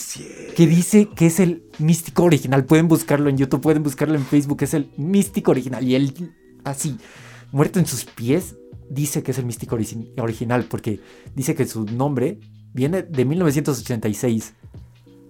que 0.56 0.66
dice 0.68 1.08
que 1.16 1.28
es 1.28 1.40
el 1.40 1.64
místico 1.78 2.24
original. 2.24 2.66
Pueden 2.66 2.88
buscarlo 2.88 3.30
en 3.30 3.38
YouTube, 3.38 3.62
pueden 3.62 3.84
buscarlo 3.84 4.16
en 4.16 4.26
Facebook, 4.26 4.58
es 4.64 4.74
el 4.74 4.90
místico 4.98 5.52
original. 5.52 5.84
Y 5.88 5.96
él, 5.96 6.34
así, 6.64 6.98
muerto 7.52 7.80
en 7.80 7.86
sus 7.86 8.06
pies, 8.06 8.56
dice 8.90 9.24
que 9.24 9.32
es 9.32 9.38
el 9.38 9.46
místico 9.46 9.78
origi- 9.78 10.12
original 10.20 10.66
porque 10.70 11.00
dice 11.36 11.56
que 11.56 11.66
su 11.66 11.86
nombre 11.86 12.40
viene 12.74 13.04
de 13.04 13.26
1986. 13.26 14.54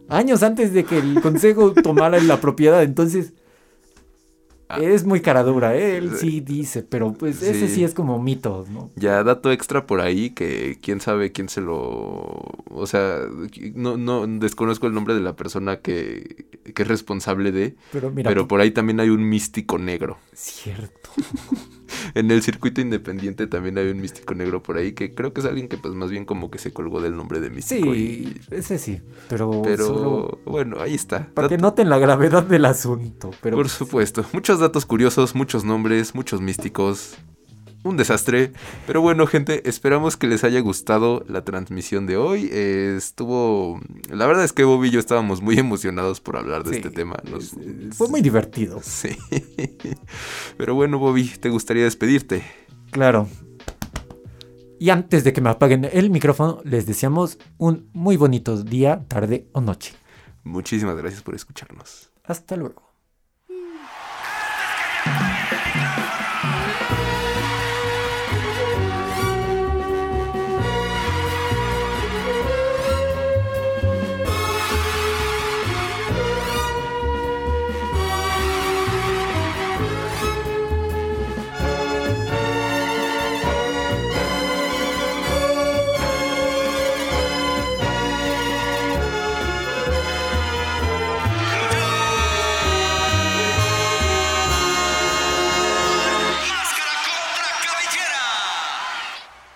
Años 0.10 0.42
antes 0.44 0.74
de 0.74 0.84
que 0.86 0.98
el 0.98 1.22
consejo 1.22 1.74
tomara 1.74 2.20
la 2.22 2.40
propiedad. 2.42 2.84
Entonces, 2.84 3.34
Ah. 4.72 4.78
es 4.84 5.04
muy 5.04 5.20
cara 5.22 5.42
dura. 5.42 5.76
¿eh? 5.76 5.98
Él 5.98 6.12
sí 6.16 6.42
dice, 6.42 6.84
pero 6.84 7.12
pues 7.14 7.42
ese 7.42 7.68
Sí. 7.68 7.74
sí 7.74 7.84
es 7.84 7.96
como 7.96 8.22
mito, 8.22 8.68
¿no? 8.72 8.92
Ya 8.96 9.24
dato 9.24 9.52
extra 9.52 9.88
por 9.88 10.00
ahí 10.00 10.30
que 10.30 10.78
quién 10.80 11.02
sabe 11.02 11.32
quién 11.32 11.50
se 11.50 11.60
lo... 11.60 11.74
O 12.70 12.86
sea, 12.86 13.18
no, 13.74 13.98
no 13.98 14.28
desconozco 14.28 14.86
el 14.86 14.94
nombre 14.94 15.16
de 15.16 15.22
la 15.22 15.36
persona 15.36 15.80
que, 15.80 16.46
que 16.76 16.84
es 16.84 16.88
responsable 16.88 17.52
de... 17.52 17.78
Pero 17.92 18.12
mira, 18.12 18.30
pero 18.30 18.48
por 18.48 18.62
ahí 18.62 18.70
también 18.70 19.00
hay 19.00 19.10
un 19.10 19.28
místico 19.28 19.80
negro. 19.80 20.20
cierto. 20.34 21.10
En 22.14 22.32
el 22.32 22.42
circuito 22.42 22.82
independiente 22.82 23.48
también 23.48 23.78
hay 23.78 23.90
un 23.90 24.00
místico 24.02 24.34
negro 24.36 24.62
por 24.64 24.78
ahí 24.78 24.94
que 24.94 25.14
creo 25.14 25.34
que 25.34 25.42
es 25.42 25.46
alguien 25.48 25.68
que 25.68 25.78
pues 25.78 25.94
más 25.94 26.10
bien 26.12 26.26
como 26.26 26.50
que 26.52 26.58
se 26.58 26.72
colgó 26.74 27.02
del 27.02 27.16
nombre 27.16 27.40
de 27.40 27.50
místico. 27.50 27.94
Sí, 27.94 28.34
y- 28.50 28.54
ese 28.56 28.78
sí. 28.78 29.02
Pero, 29.30 29.62
pero 29.64 29.86
solo 29.86 30.40
bueno, 30.46 30.78
ahí 30.80 30.96
está. 30.96 31.30
para 31.34 31.48
que 31.48 31.58
noten 31.58 31.90
la 31.90 31.98
gravedad 32.00 32.44
del 32.44 32.66
asunto. 32.66 33.32
Pero 33.42 33.58
Por 33.58 33.70
supuesto, 33.70 34.26
muchos 34.34 34.60
datos 34.60 34.86
curiosos, 34.86 35.36
muchos 35.36 35.64
nombres, 35.64 36.16
muchos 36.16 36.42
místicos. 36.42 37.18
Un 37.84 37.96
desastre. 37.96 38.52
Pero 38.86 39.02
bueno, 39.02 39.26
gente, 39.26 39.68
esperamos 39.70 40.18
que 40.18 40.28
les 40.28 40.44
haya 40.44 40.60
gustado 40.60 41.24
la 41.28 41.46
transmisión 41.46 42.06
de 42.08 42.18
hoy. 42.18 42.50
Eh, 42.52 42.96
estuvo... 42.98 43.80
La 44.10 44.28
verdad 44.28 44.44
es 44.44 44.52
que 44.52 44.66
Bob 44.66 44.84
y 44.84 44.90
yo 44.92 45.00
estábamos 45.00 45.42
muy 45.42 45.58
emocionados 45.58 46.20
por 46.20 46.36
hablar 46.38 46.64
de 46.64 46.72
sí, 46.72 46.76
este 46.78 46.90
tema. 46.90 47.18
Nos- 47.32 47.56
fue 47.96 48.10
muy 48.10 48.22
divertido. 48.22 48.82
Sí. 48.84 49.16
Pero 50.58 50.76
bueno, 50.76 51.00
Bobby, 51.00 51.24
¿te 51.40 51.50
gustaría 51.50 51.84
despedirte? 51.86 52.44
Claro. 52.92 53.28
Y 54.78 54.90
antes 54.90 55.24
de 55.24 55.34
que 55.34 55.42
me 55.42 55.50
apaguen 55.50 55.88
el 55.92 56.10
micrófono, 56.10 56.62
les 56.64 56.86
deseamos 56.86 57.38
un 57.58 57.90
muy 57.94 58.18
bonito 58.18 58.62
día, 58.62 59.06
tarde 59.08 59.48
o 59.54 59.62
noche. 59.62 59.94
Muchísimas 60.44 60.96
gracias 60.98 61.22
por 61.22 61.36
escucharnos. 61.36 62.12
Hasta 62.24 62.56
luego. 62.56 62.89